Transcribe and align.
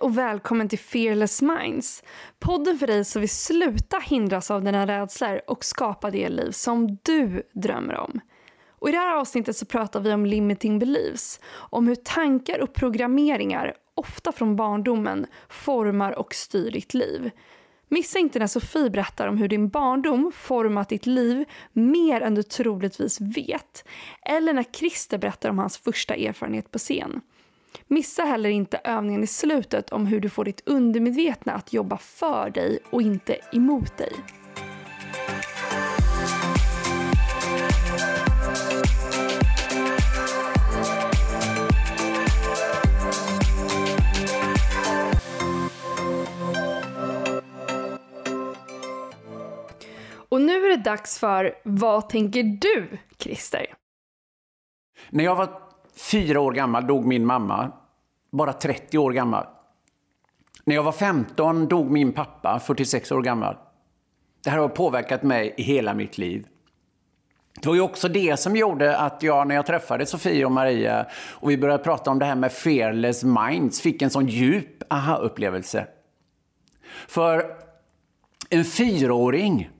och 0.00 0.18
välkommen 0.18 0.68
till 0.68 0.78
Fearless 0.78 1.42
Minds. 1.42 2.02
Podden 2.38 2.78
för 2.78 2.86
dig 2.86 3.04
som 3.04 3.20
vill 3.20 3.28
sluta 3.28 3.98
hindras 3.98 4.50
av 4.50 4.62
dina 4.62 4.86
rädslor 4.86 5.40
och 5.46 5.64
skapa 5.64 6.10
det 6.10 6.28
liv 6.28 6.50
som 6.50 6.98
du 7.02 7.42
drömmer 7.52 7.96
om. 7.96 8.20
Och 8.68 8.88
I 8.88 8.92
det 8.92 8.98
här 8.98 9.16
avsnittet 9.16 9.56
så 9.56 9.66
pratar 9.66 10.00
vi 10.00 10.12
om 10.12 10.26
limiting 10.26 10.78
beliefs, 10.78 11.40
om 11.52 11.88
hur 11.88 11.94
tankar 11.94 12.58
och 12.58 12.74
programmeringar, 12.74 13.74
ofta 13.94 14.32
från 14.32 14.56
barndomen, 14.56 15.26
formar 15.48 16.18
och 16.18 16.34
styr 16.34 16.70
ditt 16.70 16.94
liv. 16.94 17.30
Missa 17.88 18.18
inte 18.18 18.38
när 18.38 18.46
Sofie 18.46 18.90
berättar 18.90 19.28
om 19.28 19.36
hur 19.36 19.48
din 19.48 19.68
barndom 19.68 20.32
format 20.34 20.88
ditt 20.88 21.06
liv 21.06 21.44
mer 21.72 22.20
än 22.20 22.34
du 22.34 22.42
troligtvis 22.42 23.20
vet. 23.20 23.84
Eller 24.22 24.52
när 24.52 24.64
Christer 24.72 25.18
berättar 25.18 25.50
om 25.50 25.58
hans 25.58 25.78
första 25.78 26.14
erfarenhet 26.14 26.70
på 26.70 26.78
scen. 26.78 27.20
Missa 27.86 28.22
heller 28.22 28.50
inte 28.50 28.80
övningen 28.84 29.24
i 29.24 29.26
slutet 29.26 29.90
om 29.90 30.06
hur 30.06 30.20
du 30.20 30.28
får 30.28 30.44
ditt 30.44 30.62
undermedvetna 30.66 31.52
att 31.52 31.72
jobba 31.72 31.98
för 31.98 32.50
dig 32.50 32.78
och 32.90 33.02
inte 33.02 33.36
emot 33.52 33.96
dig. 33.96 34.12
Och 50.30 50.40
nu 50.40 50.64
är 50.64 50.68
det 50.68 50.82
dags 50.82 51.18
för 51.18 51.54
Vad 51.64 52.08
tänker 52.08 52.42
du, 52.42 52.98
Christer? 53.18 53.66
När 55.10 55.24
jag 55.24 55.36
var 55.36 55.69
fyra 56.00 56.40
år 56.40 56.52
gammal 56.52 56.86
dog 56.86 57.06
min 57.06 57.26
mamma, 57.26 57.72
bara 58.32 58.52
30 58.52 58.98
år 58.98 59.12
gammal. 59.12 59.46
När 60.64 60.74
jag 60.74 60.82
var 60.82 60.92
15 60.92 61.68
dog 61.68 61.90
min 61.90 62.12
pappa, 62.12 62.60
46 62.60 63.12
år 63.12 63.22
gammal. 63.22 63.56
Det 64.44 64.50
här 64.50 64.58
har 64.58 64.68
påverkat 64.68 65.22
mig 65.22 65.54
i 65.56 65.62
hela 65.62 65.94
mitt 65.94 66.18
liv. 66.18 66.46
Det 67.60 67.68
var 67.68 67.74
ju 67.74 67.80
också 67.80 68.08
det 68.08 68.40
som 68.40 68.56
gjorde 68.56 68.96
att 68.96 69.22
jag, 69.22 69.48
när 69.48 69.54
jag 69.54 69.66
träffade 69.66 70.06
Sofie 70.06 70.44
och 70.44 70.52
Maria 70.52 71.06
och 71.30 71.50
vi 71.50 71.58
började 71.58 71.84
prata 71.84 72.10
om 72.10 72.18
det 72.18 72.24
här 72.24 72.34
med 72.34 72.52
fearless 72.52 73.24
minds, 73.24 73.80
fick 73.80 74.02
en 74.02 74.10
sån 74.10 74.26
djup 74.26 74.92
aha-upplevelse. 74.92 75.86
För 77.08 77.56
en 78.50 78.64
fyraåring 78.64 79.70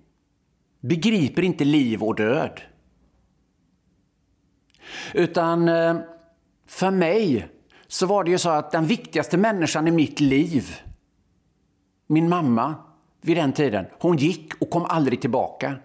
begriper 0.80 1.42
inte 1.42 1.64
liv 1.64 2.02
och 2.02 2.14
död. 2.14 2.60
Utan 5.14 5.69
eh, 5.69 5.96
för 6.66 6.91
mig 6.91 7.48
så 7.86 8.06
var 8.06 8.24
det 8.24 8.30
ju 8.30 8.38
så 8.38 8.50
att 8.50 8.70
den 8.70 8.86
viktigaste 8.86 9.36
människan 9.36 9.88
i 9.88 9.91
mitt 9.91 10.20
liv, 10.20 10.77
min 12.06 12.28
mamma 12.28 12.74
vid 13.20 13.36
den 13.36 13.52
tiden, 13.52 13.86
hon 13.98 14.16
gick 14.16 14.62
och 14.62 14.70
kom 14.70 14.84
aldrig 14.84 15.20
tillbaka. 15.20 15.77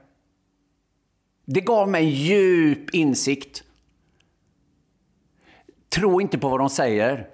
Det 1.46 1.62
gav 1.62 1.90
mig 1.90 2.06
djup 2.06 2.90
insikt. 2.94 3.64
Tro 5.90 6.22
inte 6.22 6.38
på 6.38 6.50
vad 6.50 6.60
de 6.60 6.70
säger. 6.70 7.28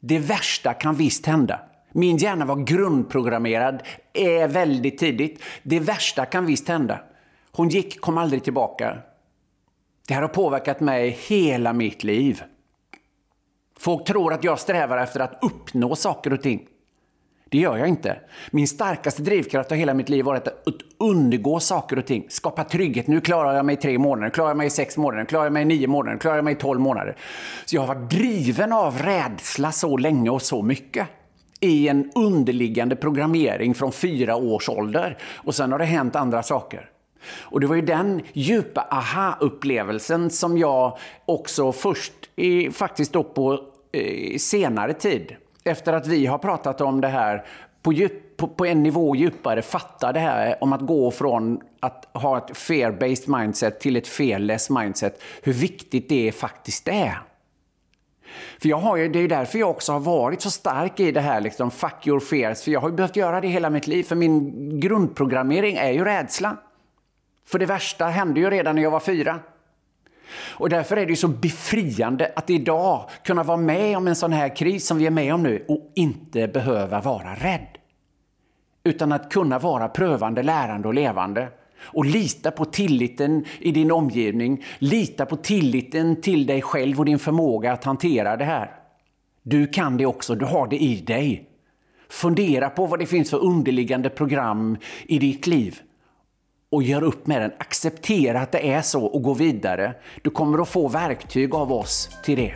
Det 0.00 0.18
värsta 0.18 0.74
kan 0.74 0.94
visst 0.94 1.26
hända. 1.26 1.60
Min 1.92 2.16
hjärna 2.16 2.44
var 2.44 2.56
grundprogrammerad 2.56 3.82
är 4.12 4.48
väldigt 4.48 4.98
tidigt. 4.98 5.42
Det 5.62 5.80
värsta 5.80 6.24
kan 6.24 6.46
visst 6.46 6.68
hända. 6.68 7.00
Hon 7.52 7.68
gick, 7.68 8.00
kom 8.00 8.18
aldrig 8.18 8.44
tillbaka. 8.44 8.98
Det 10.08 10.14
här 10.14 10.22
har 10.22 10.28
påverkat 10.28 10.80
mig 10.80 11.18
hela 11.28 11.72
mitt 11.72 12.04
liv. 12.04 12.42
Folk 13.78 14.06
tror 14.06 14.32
att 14.32 14.44
jag 14.44 14.58
strävar 14.60 14.98
efter 14.98 15.20
att 15.20 15.38
uppnå 15.42 15.96
saker 15.96 16.32
och 16.32 16.42
ting. 16.42 16.66
Det 17.52 17.58
gör 17.58 17.76
jag 17.76 17.88
inte. 17.88 18.20
Min 18.50 18.68
starkaste 18.68 19.22
drivkraft 19.22 19.70
har 19.70 19.76
hela 19.76 19.94
mitt 19.94 20.08
liv 20.08 20.24
varit 20.24 20.48
att 20.48 20.76
undergå 20.98 21.60
saker 21.60 21.98
och 21.98 22.06
ting. 22.06 22.26
Skapa 22.28 22.64
trygghet. 22.64 23.06
Nu 23.06 23.20
klarar 23.20 23.54
jag 23.54 23.64
mig 23.64 23.72
i 23.72 23.76
tre 23.76 23.98
månader, 23.98 24.26
nu 24.26 24.30
klarar 24.30 24.50
jag 24.50 24.56
mig 24.56 24.66
i 24.66 24.70
sex 24.70 24.96
månader, 24.96 25.22
nu 25.22 25.26
klarar 25.26 25.44
jag 25.44 25.52
mig 25.52 25.62
i 25.62 25.64
nio 25.64 25.86
månader, 25.86 26.12
nu 26.12 26.18
klarar 26.18 26.36
jag 26.36 26.44
mig 26.44 26.54
i 26.54 26.56
tolv 26.56 26.80
månader. 26.80 27.16
Så 27.64 27.76
jag 27.76 27.82
har 27.82 27.94
varit 27.94 28.10
driven 28.10 28.72
av 28.72 28.98
rädsla 28.98 29.72
så 29.72 29.96
länge 29.96 30.30
och 30.30 30.42
så 30.42 30.62
mycket 30.62 31.08
i 31.60 31.88
en 31.88 32.10
underliggande 32.14 32.96
programmering 32.96 33.74
från 33.74 33.92
fyra 33.92 34.36
års 34.36 34.68
ålder. 34.68 35.18
Och 35.34 35.54
sen 35.54 35.72
har 35.72 35.78
det 35.78 35.84
hänt 35.84 36.16
andra 36.16 36.42
saker. 36.42 36.91
Och 37.42 37.60
det 37.60 37.66
var 37.66 37.76
ju 37.76 37.82
den 37.82 38.22
djupa 38.32 38.80
aha-upplevelsen 38.80 40.30
som 40.30 40.58
jag 40.58 40.98
också 41.24 41.72
först, 41.72 42.12
i, 42.36 42.70
faktiskt 42.70 43.12
då 43.12 43.22
på 43.22 43.60
eh, 43.92 44.38
senare 44.38 44.92
tid, 44.92 45.36
efter 45.64 45.92
att 45.92 46.06
vi 46.06 46.26
har 46.26 46.38
pratat 46.38 46.80
om 46.80 47.00
det 47.00 47.08
här 47.08 47.44
på, 47.82 47.92
djup, 47.92 48.36
på, 48.36 48.48
på 48.48 48.66
en 48.66 48.82
nivå 48.82 49.16
djupare, 49.16 49.62
fattade 49.62 50.12
det 50.12 50.20
här 50.20 50.56
om 50.60 50.72
att 50.72 50.80
gå 50.80 51.10
från 51.10 51.60
att 51.80 52.08
ha 52.12 52.38
ett 52.38 52.56
fear-based 52.56 53.38
mindset 53.38 53.80
till 53.80 53.96
ett 53.96 54.08
fearless 54.08 54.70
mindset, 54.70 55.22
hur 55.42 55.52
viktigt 55.52 56.08
det 56.08 56.32
faktiskt 56.32 56.88
är. 56.88 57.22
För 58.60 58.68
jag 58.68 58.76
har 58.76 58.96
ju, 58.96 59.08
det 59.08 59.18
är 59.18 59.28
därför 59.28 59.58
jag 59.58 59.70
också 59.70 59.92
har 59.92 60.00
varit 60.00 60.42
så 60.42 60.50
stark 60.50 61.00
i 61.00 61.12
det 61.12 61.20
här, 61.20 61.40
liksom, 61.40 61.70
fuck 61.70 62.06
your 62.06 62.20
fears. 62.20 62.62
För 62.62 62.70
jag 62.70 62.80
har 62.80 62.88
ju 62.88 62.94
behövt 62.94 63.16
göra 63.16 63.40
det 63.40 63.48
hela 63.48 63.70
mitt 63.70 63.86
liv, 63.86 64.02
för 64.02 64.16
min 64.16 64.80
grundprogrammering 64.80 65.76
är 65.76 65.90
ju 65.90 66.04
rädsla. 66.04 66.56
För 67.52 67.58
det 67.58 67.66
värsta 67.66 68.06
hände 68.06 68.40
ju 68.40 68.50
redan 68.50 68.76
när 68.76 68.82
jag 68.82 68.90
var 68.90 69.00
fyra. 69.00 69.40
Och 70.34 70.68
därför 70.68 70.96
är 70.96 71.06
det 71.06 71.12
ju 71.12 71.16
så 71.16 71.28
befriande 71.28 72.32
att 72.36 72.50
idag 72.50 73.10
kunna 73.24 73.42
vara 73.42 73.56
med 73.56 73.96
om 73.96 74.08
en 74.08 74.16
sån 74.16 74.32
här 74.32 74.56
kris 74.56 74.86
som 74.86 74.98
vi 74.98 75.06
är 75.06 75.10
med 75.10 75.34
om 75.34 75.42
nu 75.42 75.64
och 75.68 75.92
inte 75.94 76.48
behöva 76.48 77.00
vara 77.00 77.34
rädd. 77.34 77.66
Utan 78.84 79.12
att 79.12 79.32
kunna 79.32 79.58
vara 79.58 79.88
prövande, 79.88 80.42
lärande 80.42 80.88
och 80.88 80.94
levande. 80.94 81.48
Och 81.82 82.04
lita 82.04 82.50
på 82.50 82.64
tilliten 82.64 83.44
i 83.58 83.72
din 83.72 83.90
omgivning. 83.90 84.64
Lita 84.78 85.26
på 85.26 85.36
tilliten 85.36 86.20
till 86.20 86.46
dig 86.46 86.62
själv 86.62 86.98
och 86.98 87.04
din 87.04 87.18
förmåga 87.18 87.72
att 87.72 87.84
hantera 87.84 88.36
det 88.36 88.44
här. 88.44 88.70
Du 89.42 89.66
kan 89.66 89.96
det 89.96 90.06
också, 90.06 90.34
du 90.34 90.44
har 90.44 90.66
det 90.66 90.82
i 90.82 90.96
dig. 90.96 91.48
Fundera 92.08 92.70
på 92.70 92.86
vad 92.86 92.98
det 92.98 93.06
finns 93.06 93.30
för 93.30 93.44
underliggande 93.44 94.10
program 94.10 94.76
i 95.06 95.18
ditt 95.18 95.46
liv 95.46 95.80
och 96.72 96.82
gör 96.82 97.02
upp 97.02 97.26
med 97.26 97.42
den. 97.42 97.52
Acceptera 97.58 98.40
att 98.40 98.52
det 98.52 98.72
är 98.72 98.82
så 98.82 99.04
och 99.04 99.22
gå 99.22 99.34
vidare. 99.34 99.94
Du 100.22 100.30
kommer 100.30 100.62
att 100.62 100.68
få 100.68 100.88
verktyg 100.88 101.54
av 101.54 101.72
oss 101.72 102.10
till 102.24 102.36
det. 102.36 102.54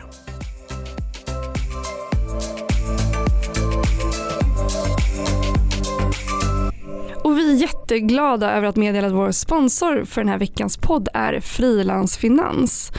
Och 7.23 7.37
vi 7.37 7.51
är 7.51 7.55
jätteglada 7.55 8.51
över 8.51 8.67
att 8.67 8.75
meddela 8.75 9.07
att 9.07 9.13
vår 9.13 9.31
sponsor 9.31 10.05
för 10.05 10.21
den 10.21 10.29
här 10.29 10.37
veckans 10.37 10.77
podd 10.77 11.09
är 11.13 11.39
Frilansfinans. 11.39 12.91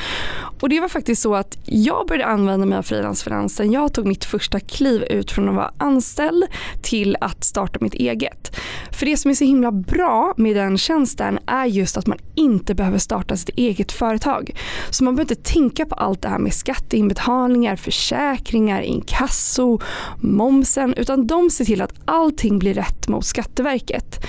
Och 0.60 0.68
det 0.68 0.80
var 0.80 0.88
faktiskt 0.88 1.22
så 1.22 1.34
att 1.34 1.58
jag 1.64 2.06
började 2.06 2.32
använda 2.32 2.66
mig 2.66 2.78
av 2.78 2.82
frilansfinansen. 2.82 3.72
Jag 3.72 3.92
tog 3.92 4.06
mitt 4.06 4.24
första 4.24 4.60
kliv 4.60 5.02
ut 5.02 5.30
från 5.30 5.48
att 5.48 5.54
vara 5.54 5.72
anställd 5.78 6.44
till 6.82 7.16
att 7.20 7.44
starta 7.44 7.78
mitt 7.80 7.94
eget. 7.94 8.56
För 8.92 9.06
det 9.06 9.16
som 9.16 9.30
är 9.30 9.34
så 9.34 9.44
himla 9.44 9.72
bra 9.72 10.34
med 10.36 10.56
den 10.56 10.78
tjänsten 10.78 11.38
är 11.46 11.66
just 11.66 11.96
att 11.96 12.06
man 12.06 12.18
inte 12.34 12.74
behöver 12.74 12.98
starta 12.98 13.36
sitt 13.36 13.48
eget 13.48 13.92
företag. 13.92 14.50
Så 14.90 15.04
man 15.04 15.16
behöver 15.16 15.32
inte 15.32 15.52
tänka 15.52 15.86
på 15.86 15.94
allt 15.94 16.22
det 16.22 16.28
här 16.28 16.38
med 16.38 16.54
skatteinbetalningar, 16.54 17.76
försäkringar, 17.76 18.80
inkasso, 18.82 19.80
momsen 20.20 20.94
utan 20.94 21.26
de 21.26 21.50
ser 21.50 21.64
till 21.64 21.82
att 21.82 21.94
allting 22.04 22.58
blir 22.58 22.74
rätt 22.74 23.08
mot 23.08 23.24
Skatteverket. 23.24 24.24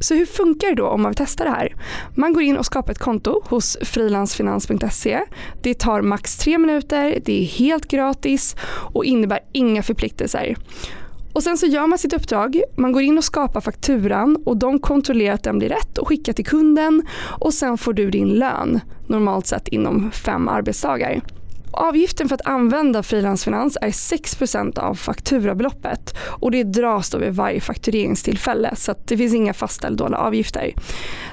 Så 0.00 0.14
hur 0.14 0.26
funkar 0.26 0.68
det 0.68 0.74
då 0.74 0.86
om 0.86 1.02
man 1.02 1.10
vill 1.10 1.16
testa 1.16 1.44
det 1.44 1.50
här? 1.50 1.76
Man 2.14 2.32
går 2.32 2.42
in 2.42 2.56
och 2.56 2.66
skapar 2.66 2.92
ett 2.92 2.98
konto 2.98 3.42
hos 3.44 3.76
frilansfinans.se. 3.82 5.20
Det 5.62 5.74
tar 5.74 6.02
max 6.02 6.36
tre 6.36 6.58
minuter, 6.58 7.18
det 7.24 7.42
är 7.42 7.44
helt 7.44 7.88
gratis 7.88 8.56
och 8.94 9.04
innebär 9.04 9.40
inga 9.52 9.82
förpliktelser. 9.82 10.56
Och 11.32 11.42
sen 11.42 11.58
så 11.58 11.66
gör 11.66 11.86
man 11.86 11.98
sitt 11.98 12.12
uppdrag, 12.12 12.62
man 12.76 12.92
går 12.92 13.02
in 13.02 13.18
och 13.18 13.24
skapar 13.24 13.60
fakturan 13.60 14.42
och 14.46 14.56
de 14.56 14.78
kontrollerar 14.78 15.34
att 15.34 15.42
den 15.42 15.58
blir 15.58 15.68
rätt 15.68 15.98
och 15.98 16.08
skickar 16.08 16.32
till 16.32 16.46
kunden 16.46 17.06
och 17.40 17.54
sen 17.54 17.78
får 17.78 17.92
du 17.92 18.10
din 18.10 18.28
lön 18.28 18.80
normalt 19.06 19.46
sett 19.46 19.68
inom 19.68 20.10
fem 20.10 20.48
arbetsdagar. 20.48 21.20
Avgiften 21.72 22.28
för 22.28 22.34
att 22.34 22.46
använda 22.46 23.02
frilansfinans 23.02 23.78
är 23.80 23.90
6% 23.90 24.78
av 24.78 24.94
fakturabeloppet 24.94 26.14
och 26.26 26.50
det 26.50 26.62
dras 26.62 27.10
då 27.10 27.18
vid 27.18 27.34
varje 27.34 27.60
faktureringstillfälle 27.60 28.76
så 28.76 28.94
det 29.04 29.16
finns 29.16 29.34
inga 29.34 29.54
fastställda 29.54 30.04
avgifter. 30.04 30.74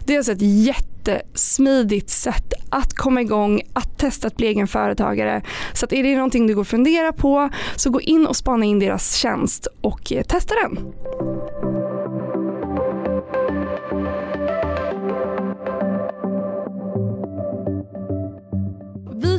Det 0.05 0.13
är 0.13 0.17
alltså 0.17 0.31
ett 0.31 0.41
jättesmidigt 0.41 2.09
sätt 2.09 2.53
att 2.69 2.93
komma 2.93 3.21
igång, 3.21 3.61
att 3.73 3.97
testa 3.97 4.27
att 4.27 4.37
bli 4.37 4.47
egen 4.47 4.67
företagare. 4.67 5.41
Så 5.73 5.85
att 5.85 5.93
är 5.93 6.03
det 6.03 6.15
någonting 6.15 6.47
du 6.47 6.55
går 6.55 6.61
och 6.61 6.67
funderar 6.67 7.11
på 7.11 7.49
så 7.75 7.89
gå 7.89 8.01
in 8.01 8.27
och 8.27 8.35
spana 8.35 8.65
in 8.65 8.79
deras 8.79 9.15
tjänst 9.15 9.67
och 9.81 10.11
eh, 10.11 10.23
testa 10.23 10.53
den. 10.63 10.77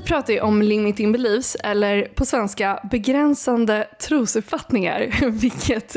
Pratar 0.01 0.33
ju 0.33 0.41
om 0.41 0.63
limiting 0.63 1.13
beliefs, 1.13 1.57
eller 1.65 2.03
på 2.03 2.25
svenska 2.25 2.81
begränsande 2.91 3.89
trosuppfattningar, 4.01 5.31
vilket 5.31 5.97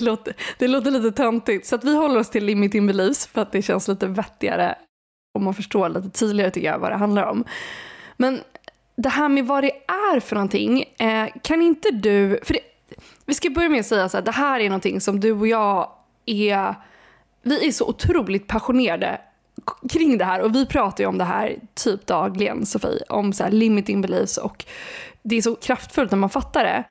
låter, 0.00 0.34
det 0.58 0.68
låter 0.68 0.90
lite 0.90 1.12
töntigt. 1.12 1.66
Så 1.66 1.74
att 1.74 1.84
vi 1.84 1.96
håller 1.96 2.20
oss 2.20 2.30
till 2.30 2.44
limiting 2.44 2.86
beliefs 2.86 3.26
för 3.26 3.42
att 3.42 3.52
det 3.52 3.62
känns 3.62 3.88
lite 3.88 4.06
vettigare 4.06 4.74
och 5.34 5.42
man 5.42 5.54
förstår 5.54 5.88
lite 5.88 6.10
tydligare 6.10 6.50
tycker 6.50 6.68
jag 6.68 6.78
vad 6.78 6.90
det 6.90 6.96
handlar 6.96 7.24
om. 7.24 7.44
Men 8.16 8.40
det 8.96 9.08
här 9.08 9.28
med 9.28 9.46
vad 9.46 9.64
det 9.64 9.72
är 10.12 10.20
för 10.20 10.36
någonting, 10.36 10.84
eh, 10.98 11.28
kan 11.42 11.62
inte 11.62 11.90
du, 11.90 12.40
för 12.42 12.54
det, 12.54 12.60
vi 13.26 13.34
ska 13.34 13.50
börja 13.50 13.68
med 13.68 13.80
att 13.80 13.86
säga 13.86 14.04
att 14.04 14.24
det 14.24 14.30
här 14.30 14.60
är 14.60 14.68
någonting 14.68 15.00
som 15.00 15.20
du 15.20 15.32
och 15.32 15.48
jag 15.48 15.92
är, 16.26 16.74
vi 17.42 17.68
är 17.68 17.72
så 17.72 17.88
otroligt 17.88 18.46
passionerade 18.46 19.20
kring 19.88 20.18
det 20.18 20.24
här 20.24 20.40
och 20.40 20.54
vi 20.54 20.66
pratar 20.66 21.04
ju 21.04 21.08
om 21.08 21.18
det 21.18 21.24
här 21.24 21.56
typ 21.74 22.06
dagligen 22.06 22.66
Sofie, 22.66 23.02
om 23.08 23.32
så 23.32 23.44
här 23.44 23.50
limiting 23.50 24.00
beliefs 24.00 24.36
och 24.36 24.64
det 25.22 25.36
är 25.36 25.42
så 25.42 25.54
kraftfullt 25.54 26.10
när 26.10 26.18
man 26.18 26.30
fattar 26.30 26.64
det. 26.64 26.84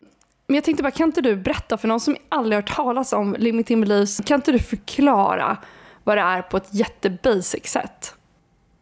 Men 0.47 0.55
jag 0.55 0.63
tänkte 0.63 0.83
bara, 0.83 0.91
kan 0.91 1.07
inte 1.09 1.21
du 1.21 1.35
berätta 1.35 1.77
för 1.77 1.87
någon 1.87 1.99
som 1.99 2.15
aldrig 2.29 2.57
hört 2.57 2.75
talas 2.75 3.13
om 3.13 3.35
limiting 3.39 3.81
beliefs, 3.81 4.21
kan 4.25 4.35
inte 4.35 4.51
du 4.51 4.59
förklara 4.59 5.57
vad 6.03 6.17
det 6.17 6.21
är 6.21 6.41
på 6.41 6.57
ett 6.57 6.73
jättebasic 6.73 7.67
sätt? 7.67 8.15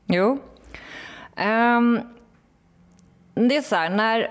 Jo. 0.05 0.39
Um, 1.37 1.99
det 3.33 3.57
är 3.57 3.61
så 3.61 3.75
här, 3.75 3.89
när 3.89 4.27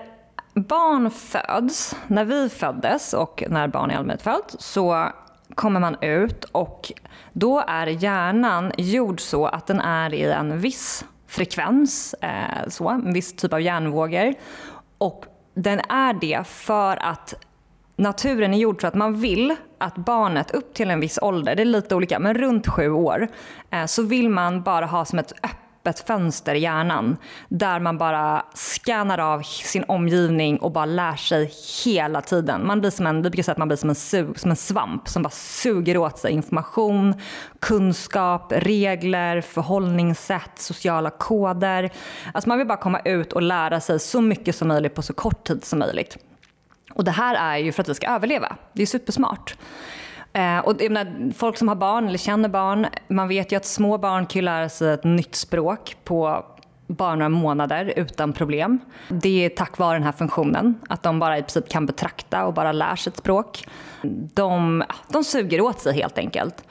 barn 0.53 1.11
föds, 1.11 1.95
när 2.07 2.25
vi 2.25 2.49
föddes 2.49 3.13
och 3.13 3.43
när 3.49 3.67
barn 3.67 3.91
i 3.91 3.95
allmänhet 3.95 4.21
föds 4.21 4.55
så 4.59 5.11
kommer 5.57 5.79
man 5.79 5.97
ut 6.01 6.43
och 6.43 6.91
då 7.33 7.63
är 7.67 7.87
hjärnan 7.87 8.71
gjord 8.77 9.21
så 9.21 9.45
att 9.45 9.67
den 9.67 9.79
är 9.79 10.13
i 10.13 10.23
en 10.23 10.59
viss 10.59 11.05
frekvens, 11.27 12.15
eh, 12.21 12.67
så, 12.67 12.89
en 12.89 13.13
viss 13.13 13.35
typ 13.35 13.53
av 13.53 13.61
hjärnvågor. 13.61 14.33
Och 14.97 15.25
den 15.53 15.79
är 15.79 16.13
det 16.13 16.47
för 16.47 17.03
att 17.03 17.33
naturen 17.95 18.53
är 18.53 18.57
gjord 18.57 18.81
så 18.81 18.87
att 18.87 18.95
man 18.95 19.19
vill 19.19 19.55
att 19.77 19.95
barnet 19.95 20.51
upp 20.51 20.73
till 20.73 20.89
en 20.89 20.99
viss 20.99 21.19
ålder, 21.21 21.55
det 21.55 21.63
är 21.63 21.65
lite 21.65 21.95
olika, 21.95 22.19
men 22.19 22.33
runt 22.33 22.67
sju 22.67 22.91
år, 22.91 23.27
eh, 23.69 23.85
så 23.85 24.03
vill 24.03 24.29
man 24.29 24.61
bara 24.61 24.85
ha 24.85 25.05
som 25.05 25.19
ett 25.19 25.31
öppet 25.31 25.66
öppet 25.87 26.07
fönster 26.07 26.55
i 26.55 26.59
hjärnan 26.59 27.17
där 27.49 27.79
man 27.79 27.97
bara 27.97 28.45
scannar 28.53 29.17
av 29.17 29.41
sin 29.41 29.83
omgivning 29.87 30.57
och 30.57 30.71
bara 30.71 30.85
lär 30.85 31.15
sig 31.15 31.51
hela 31.85 32.21
tiden. 32.21 32.67
Man 32.67 32.79
blir 32.79 32.91
som 32.91 33.07
en, 33.07 33.15
vi 33.15 33.29
brukar 33.29 33.43
säga 33.43 33.51
att 33.51 33.57
man 33.57 33.67
blir 33.67 33.77
som 33.77 33.89
en, 33.89 33.95
sug, 33.95 34.39
som 34.39 34.51
en 34.51 34.57
svamp 34.57 35.07
som 35.07 35.23
bara 35.23 35.29
suger 35.29 35.97
åt 35.97 36.17
sig 36.17 36.31
information, 36.31 37.13
kunskap, 37.59 38.51
regler, 38.55 39.41
förhållningssätt, 39.41 40.51
sociala 40.59 41.09
koder. 41.09 41.89
Alltså 42.33 42.49
man 42.49 42.57
vill 42.57 42.67
bara 42.67 42.77
komma 42.77 42.99
ut 42.99 43.33
och 43.33 43.41
lära 43.41 43.79
sig 43.79 43.99
så 43.99 44.21
mycket 44.21 44.55
som 44.55 44.67
möjligt 44.67 44.95
på 44.95 45.01
så 45.01 45.13
kort 45.13 45.47
tid 45.47 45.65
som 45.65 45.79
möjligt. 45.79 46.17
Och 46.93 47.03
det 47.03 47.11
här 47.11 47.35
är 47.35 47.57
ju 47.57 47.71
för 47.71 47.81
att 47.81 47.89
vi 47.89 47.95
ska 47.95 48.07
överleva. 48.07 48.55
Det 48.73 48.81
är 48.81 48.85
supersmart. 48.85 49.55
Eh, 50.37 50.59
och 50.59 50.81
jag 50.81 50.91
menar, 50.91 51.33
folk 51.33 51.57
som 51.57 51.67
har 51.67 51.75
barn 51.75 52.07
eller 52.07 52.17
känner 52.17 52.49
barn, 52.49 52.87
man 53.07 53.27
vet 53.27 53.51
ju 53.51 53.55
att 53.55 53.65
små 53.65 53.97
barn 53.97 54.25
kan 54.25 54.45
lära 54.45 54.69
sig 54.69 54.93
ett 54.93 55.03
nytt 55.03 55.35
språk 55.35 55.97
på 56.03 56.45
bara 56.87 57.15
några 57.15 57.29
månader 57.29 57.93
utan 57.95 58.33
problem. 58.33 58.79
Det 59.09 59.45
är 59.45 59.49
tack 59.49 59.77
vare 59.77 59.95
den 59.95 60.03
här 60.03 60.11
funktionen, 60.11 60.75
att 60.89 61.03
de 61.03 61.19
bara 61.19 61.37
i 61.37 61.41
princip 61.41 61.69
kan 61.69 61.85
betrakta 61.85 62.45
och 62.45 62.53
bara 62.53 62.71
lär 62.71 62.95
sig 62.95 63.11
ett 63.11 63.17
språk. 63.17 63.67
De, 64.33 64.83
de 65.09 65.23
suger 65.23 65.61
åt 65.61 65.79
sig 65.79 65.93
helt 65.93 66.17
enkelt. 66.17 66.63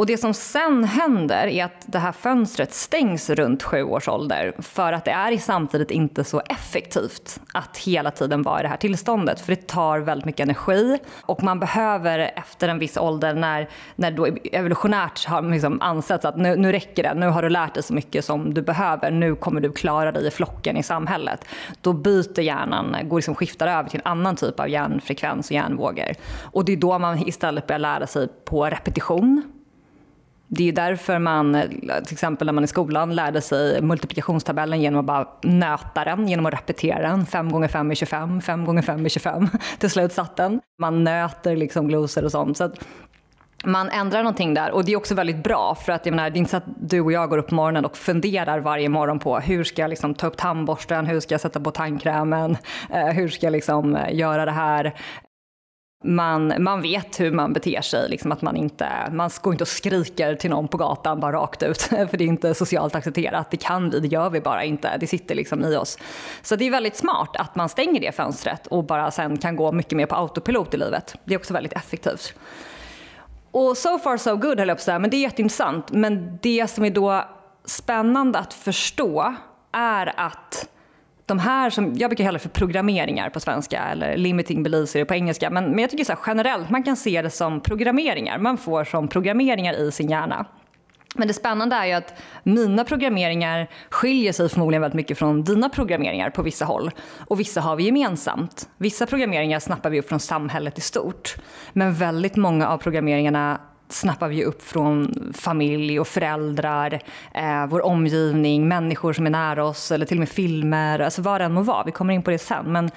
Och 0.00 0.06
det 0.06 0.18
som 0.18 0.34
sen 0.34 0.84
händer 0.84 1.46
är 1.46 1.64
att 1.64 1.84
det 1.86 1.98
här 1.98 2.12
fönstret 2.12 2.74
stängs 2.74 3.30
runt 3.30 3.62
sju 3.62 3.82
års 3.82 4.08
ålder 4.08 4.52
för 4.58 4.92
att 4.92 5.04
det 5.04 5.10
är 5.10 5.38
samtidigt 5.38 5.90
inte 5.90 6.24
så 6.24 6.40
effektivt 6.40 7.40
att 7.54 7.76
hela 7.76 8.10
tiden 8.10 8.42
vara 8.42 8.60
i 8.60 8.62
det 8.62 8.68
här 8.68 8.76
tillståndet. 8.76 9.40
För 9.40 9.54
det 9.54 9.66
tar 9.66 9.98
väldigt 9.98 10.24
mycket 10.24 10.40
energi 10.40 10.98
och 11.22 11.42
man 11.42 11.60
behöver 11.60 12.18
efter 12.18 12.68
en 12.68 12.78
viss 12.78 12.96
ålder 12.96 13.34
när, 13.34 13.68
när 13.96 14.10
då 14.10 14.26
evolutionärt 14.52 15.26
har 15.26 15.42
liksom 15.42 15.80
ansetts 15.80 16.24
att 16.24 16.36
nu, 16.36 16.56
nu 16.56 16.72
räcker 16.72 17.02
det, 17.02 17.14
nu 17.14 17.26
har 17.26 17.42
du 17.42 17.48
lärt 17.48 17.74
dig 17.74 17.82
så 17.82 17.94
mycket 17.94 18.24
som 18.24 18.54
du 18.54 18.62
behöver, 18.62 19.10
nu 19.10 19.36
kommer 19.36 19.60
du 19.60 19.72
klara 19.72 20.12
dig 20.12 20.26
i 20.26 20.30
flocken 20.30 20.76
i 20.76 20.82
samhället. 20.82 21.44
Då 21.80 21.92
byter 21.92 22.40
hjärnan, 22.40 22.96
går 23.02 23.18
liksom 23.18 23.34
skiftar 23.34 23.66
över 23.66 23.88
till 23.88 24.00
en 24.04 24.10
annan 24.10 24.36
typ 24.36 24.60
av 24.60 24.68
hjärnfrekvens 24.68 25.46
och 25.46 25.52
hjärnvågor. 25.52 26.14
Och 26.42 26.64
det 26.64 26.72
är 26.72 26.76
då 26.76 26.98
man 26.98 27.28
istället 27.28 27.66
börjar 27.66 27.78
lära 27.78 28.06
sig 28.06 28.28
på 28.44 28.66
repetition 28.66 29.59
det 30.52 30.68
är 30.68 30.72
därför 30.72 31.18
man, 31.18 31.62
till 32.04 32.12
exempel 32.12 32.46
när 32.46 32.52
man 32.52 32.64
i 32.64 32.66
skolan 32.66 33.14
lärde 33.14 33.40
sig 33.40 33.82
multiplikationstabellen 33.82 34.80
genom 34.80 35.00
att 35.00 35.06
bara 35.06 35.28
nöta 35.42 36.04
den, 36.04 36.28
genom 36.28 36.46
att 36.46 36.54
repetera 36.54 37.08
den. 37.08 37.26
5 37.26 37.52
gånger 37.52 37.68
5 37.68 37.90
är 37.90 37.94
25, 37.94 38.40
5 38.40 38.64
gånger 38.64 38.82
5 38.82 39.04
är 39.04 39.08
25. 39.08 39.48
Till 39.78 39.90
slut 39.90 40.12
satt 40.12 40.36
den. 40.36 40.60
Man 40.78 41.04
nöter 41.04 41.56
liksom 41.56 41.88
glosor 41.88 42.24
och 42.24 42.30
sånt. 42.30 42.56
Så 42.56 42.64
att 42.64 42.84
man 43.64 43.88
ändrar 43.88 44.22
någonting 44.22 44.54
där 44.54 44.70
och 44.70 44.84
det 44.84 44.92
är 44.92 44.96
också 44.96 45.14
väldigt 45.14 45.42
bra 45.44 45.74
för 45.74 45.92
att 45.92 46.06
jag 46.06 46.14
menar, 46.14 46.30
det 46.30 46.36
är 46.36 46.38
inte 46.38 46.50
så 46.50 46.56
att 46.56 46.64
du 46.80 47.00
och 47.00 47.12
jag 47.12 47.30
går 47.30 47.38
upp 47.38 47.48
på 47.48 47.54
morgonen 47.54 47.84
och 47.84 47.96
funderar 47.96 48.60
varje 48.60 48.88
morgon 48.88 49.18
på 49.18 49.38
hur 49.38 49.64
ska 49.64 49.82
jag 49.82 49.88
liksom 49.88 50.14
ta 50.14 50.26
upp 50.26 50.36
tandborsten, 50.36 51.06
hur 51.06 51.20
ska 51.20 51.34
jag 51.34 51.40
sätta 51.40 51.60
på 51.60 51.70
tandkrämen, 51.70 52.56
eh, 52.90 53.06
hur 53.06 53.28
ska 53.28 53.46
jag 53.46 53.52
liksom 53.52 53.96
eh, 53.96 54.14
göra 54.14 54.44
det 54.44 54.52
här 54.52 54.94
man, 56.04 56.54
man 56.58 56.82
vet 56.82 57.20
hur 57.20 57.32
man 57.32 57.52
beter 57.52 57.80
sig, 57.80 58.08
liksom 58.08 58.32
att 58.32 58.42
man 58.42 58.56
inte 58.56 58.88
man 59.12 59.30
går 59.42 59.54
inte 59.54 59.64
och 59.64 59.68
skriker 59.68 60.34
till 60.34 60.50
någon 60.50 60.68
på 60.68 60.76
gatan 60.76 61.20
bara 61.20 61.32
rakt 61.32 61.62
ut, 61.62 61.82
för 62.10 62.16
det 62.16 62.24
är 62.24 62.28
inte 62.28 62.54
socialt 62.54 62.94
accepterat. 62.94 63.50
Det 63.50 63.56
kan 63.56 63.90
vi, 63.90 64.00
det 64.00 64.08
gör 64.08 64.30
vi 64.30 64.40
bara 64.40 64.64
inte, 64.64 64.96
det 64.96 65.06
sitter 65.06 65.34
liksom 65.34 65.64
i 65.64 65.76
oss. 65.76 65.98
Så 66.42 66.56
det 66.56 66.66
är 66.66 66.70
väldigt 66.70 66.96
smart 66.96 67.36
att 67.36 67.56
man 67.56 67.68
stänger 67.68 68.00
det 68.00 68.12
fönstret 68.12 68.66
och 68.66 68.84
bara 68.84 69.10
sen 69.10 69.38
kan 69.38 69.56
gå 69.56 69.72
mycket 69.72 69.96
mer 69.96 70.06
på 70.06 70.14
autopilot 70.14 70.74
i 70.74 70.76
livet. 70.76 71.14
Det 71.24 71.34
är 71.34 71.38
också 71.38 71.52
väldigt 71.52 71.72
effektivt. 71.72 72.34
Och 73.50 73.76
so 73.76 73.98
far 73.98 74.16
so 74.16 74.36
good 74.36 74.58
höll 74.58 74.68
jag 74.68 74.76
på 74.76 74.80
att 74.80 74.84
säga, 74.84 74.98
men 74.98 75.10
det 75.10 75.16
är 75.16 75.22
jätteintressant. 75.22 75.92
Men 75.92 76.38
det 76.42 76.70
som 76.70 76.84
är 76.84 76.90
då 76.90 77.24
spännande 77.64 78.38
att 78.38 78.54
förstå 78.54 79.34
är 79.72 80.12
att 80.16 80.68
de 81.30 81.38
här 81.38 81.70
som 81.70 81.94
jag 81.94 82.10
brukar 82.10 82.24
kalla 82.24 82.38
för 82.38 82.48
programmeringar 82.48 83.30
på 83.30 83.40
svenska 83.40 83.82
eller 83.82 84.16
limiting 84.16 84.62
beliefs 84.62 84.92
på 84.92 85.14
engelska. 85.14 85.50
Men, 85.50 85.70
men 85.70 85.78
jag 85.78 85.90
tycker 85.90 86.04
så 86.04 86.12
här, 86.12 86.20
generellt 86.26 86.70
man 86.70 86.82
kan 86.82 86.96
se 86.96 87.22
det 87.22 87.30
som 87.30 87.60
programmeringar. 87.60 88.38
Man 88.38 88.58
får 88.58 88.84
som 88.84 89.08
programmeringar 89.08 89.74
i 89.74 89.92
sin 89.92 90.10
hjärna. 90.10 90.46
Men 91.14 91.28
det 91.28 91.34
spännande 91.34 91.76
är 91.76 91.86
ju 91.86 91.92
att 91.92 92.14
mina 92.42 92.84
programmeringar 92.84 93.68
skiljer 93.90 94.32
sig 94.32 94.48
förmodligen 94.48 94.82
väldigt 94.82 94.96
mycket 94.96 95.18
från 95.18 95.44
dina 95.44 95.68
programmeringar 95.68 96.30
på 96.30 96.42
vissa 96.42 96.64
håll. 96.64 96.90
Och 97.26 97.40
vissa 97.40 97.60
har 97.60 97.76
vi 97.76 97.84
gemensamt. 97.84 98.68
Vissa 98.78 99.06
programmeringar 99.06 99.58
snappar 99.58 99.90
vi 99.90 100.00
upp 100.00 100.08
från 100.08 100.20
samhället 100.20 100.78
i 100.78 100.80
stort. 100.80 101.36
Men 101.72 101.94
väldigt 101.94 102.36
många 102.36 102.68
av 102.68 102.78
programmeringarna 102.78 103.60
snappar 103.90 104.28
vi 104.28 104.44
upp 104.44 104.62
från 104.62 105.14
familj 105.36 106.00
och 106.00 106.08
föräldrar, 106.08 107.00
eh, 107.34 107.66
vår 107.66 107.84
omgivning, 107.84 108.68
människor 108.68 109.12
som 109.12 109.26
är 109.26 109.30
nära 109.30 109.64
oss 109.64 109.92
eller 109.92 110.06
till 110.06 110.16
och 110.16 110.20
med 110.20 110.28
filmer, 110.28 110.98
alltså 110.98 111.22
vad 111.22 111.40
det 111.40 111.44
än 111.44 111.52
må 111.52 111.62
vara. 111.62 111.84
Vi 111.84 111.92
kommer 111.92 112.14
in 112.14 112.22
på 112.22 112.30
det 112.30 112.38
sen. 112.38 112.72
Men 112.72 112.90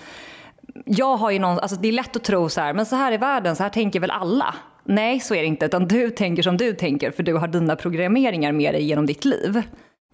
jag 0.85 1.17
har 1.17 1.31
ju 1.31 1.39
någon, 1.39 1.59
alltså 1.59 1.77
det 1.77 1.87
är 1.87 1.91
lätt 1.91 2.15
att 2.15 2.23
tro 2.23 2.49
så 2.49 2.61
här, 2.61 2.73
men 2.73 2.85
så 2.85 2.95
här 2.95 3.11
är 3.11 3.17
världen, 3.17 3.55
så 3.55 3.63
här 3.63 3.69
tänker 3.69 3.99
väl 3.99 4.11
alla. 4.11 4.55
Nej, 4.83 5.19
så 5.19 5.35
är 5.35 5.41
det 5.41 5.47
inte, 5.47 5.65
utan 5.65 5.87
du 5.87 6.09
tänker 6.09 6.43
som 6.43 6.57
du 6.57 6.73
tänker 6.73 7.11
för 7.11 7.23
du 7.23 7.33
har 7.33 7.47
dina 7.47 7.75
programmeringar 7.75 8.51
med 8.51 8.73
dig 8.73 8.83
genom 8.83 9.05
ditt 9.05 9.25
liv. 9.25 9.63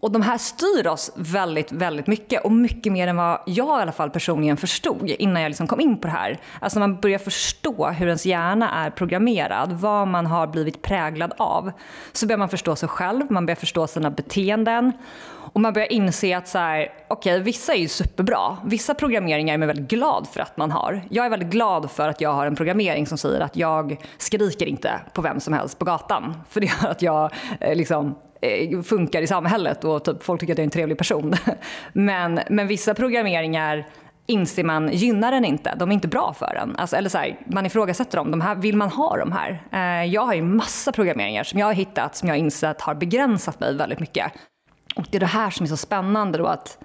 Och 0.02 0.12
de 0.12 0.22
här 0.22 0.38
styr 0.38 0.88
oss 0.88 1.12
väldigt, 1.16 1.72
väldigt 1.72 2.08
mycket 2.08 2.46
och 2.46 2.52
mycket 2.52 2.94
mer 2.94 3.08
än 3.08 3.18
vad 3.18 3.40
jag 3.46 3.80
i 3.80 3.82
alla 3.82 3.92
fall 3.92 4.10
personligen 4.10 4.58
förstod 4.58 5.10
innan 5.10 5.42
jag 5.42 5.50
liksom 5.50 5.68
kom 5.68 5.80
in 5.80 5.98
på 5.98 6.08
det 6.08 6.14
här. 6.14 6.40
Alltså 6.60 6.80
när 6.80 6.88
man 6.88 7.00
börjar 7.00 7.20
förstå 7.20 7.88
hur 7.88 8.06
ens 8.06 8.26
hjärna 8.26 8.86
är 8.86 8.90
programmerad, 8.90 9.74
vad 9.74 10.08
man 10.08 10.26
har 10.26 10.48
blivit 10.48 10.82
präglad 10.82 11.34
av, 11.38 11.72
så 12.12 12.28
börjar 12.28 12.38
man 12.38 12.50
förstå 12.50 12.76
sig 12.76 12.90
själv, 12.90 13.32
man 13.32 13.46
börjar 13.46 13.56
förstå 13.56 13.88
sina 13.88 14.12
beteenden 14.12 14.92
och 15.54 15.62
man 15.62 15.74
börjar 15.74 15.92
inse 15.92 16.38
att 16.38 16.48
så 16.48 16.58
här, 16.58 16.90
okay, 17.10 17.40
vissa 17.40 17.74
är 17.74 17.78
ju 17.78 17.88
superbra. 17.88 18.58
Vissa 18.66 18.94
programmeringar 18.94 19.54
är 19.54 19.58
man 19.58 19.68
väldigt 19.68 19.90
glad 19.90 20.28
för 20.28 20.40
att 20.40 20.58
man 20.58 20.72
har. 20.72 21.02
Jag 21.10 21.26
är 21.26 21.30
väldigt 21.30 21.50
glad 21.50 21.92
för 21.92 22.10
att 22.10 22.22
jag 22.22 22.34
har 22.34 22.46
en 22.46 22.56
programmering 22.56 23.08
som 23.08 23.18
säger 23.18 23.40
att 23.40 23.56
jag 23.56 23.98
skriker 24.18 24.66
inte 24.66 25.00
på 25.14 25.22
vem 25.22 25.40
som 25.40 25.54
helst 25.54 25.80
på 25.80 25.86
gatan. 25.86 26.36
För 26.50 26.62
det 26.62 26.68
gör 26.68 26.90
att 26.90 27.02
jag 27.02 27.32
eh, 27.60 27.76
liksom, 27.76 28.16
Eh, 28.42 28.82
funkar 28.82 29.22
i 29.22 29.28
samhället 29.28 29.84
och 29.84 30.06
typ 30.06 30.24
folk 30.24 30.40
tycker 30.40 30.54
att 30.54 30.58
jag 30.58 30.64
är 30.64 30.68
en 30.68 30.72
trevlig 30.72 30.98
person. 30.98 31.34
Men, 31.94 32.40
men 32.50 32.68
vissa 32.68 32.94
programmeringar 32.94 33.86
inser 34.26 34.64
man 34.64 34.90
gynnar 34.92 35.32
en 35.32 35.46
inte. 35.46 35.76
De 35.76 35.90
är 35.90 35.94
inte 35.94 36.08
bra 36.08 36.34
för 36.34 36.56
en. 36.56 36.76
Alltså, 36.76 36.96
eller 36.96 37.10
så 37.10 37.18
här, 37.18 37.40
man 37.46 37.66
ifrågasätter 37.66 38.18
dem. 38.18 38.32
De 38.32 38.42
här, 38.42 38.56
vill 38.56 38.78
man 38.78 38.90
ha 38.90 39.18
de 39.18 39.32
här? 39.32 39.64
Eh, 39.72 40.12
jag 40.12 40.22
har 40.22 40.34
ju 40.34 40.42
massa 40.42 40.92
programmeringar 40.92 41.44
som 41.44 41.60
jag 41.60 41.66
har 41.66 41.74
hittat 41.74 42.16
som 42.16 42.28
jag 42.28 42.36
har 42.36 42.40
insett 42.40 42.82
har 42.82 42.96
begränsat 42.96 43.60
mig 43.60 43.76
väldigt 43.76 44.00
mycket. 44.00 44.32
Och 44.96 45.06
det 45.12 45.18
är 45.18 45.20
det 45.20 45.26
här 45.26 45.50
som 45.50 45.64
är 45.64 45.68
så 45.68 45.78
spännande 45.78 46.38
då 46.38 46.46
att 46.46 46.78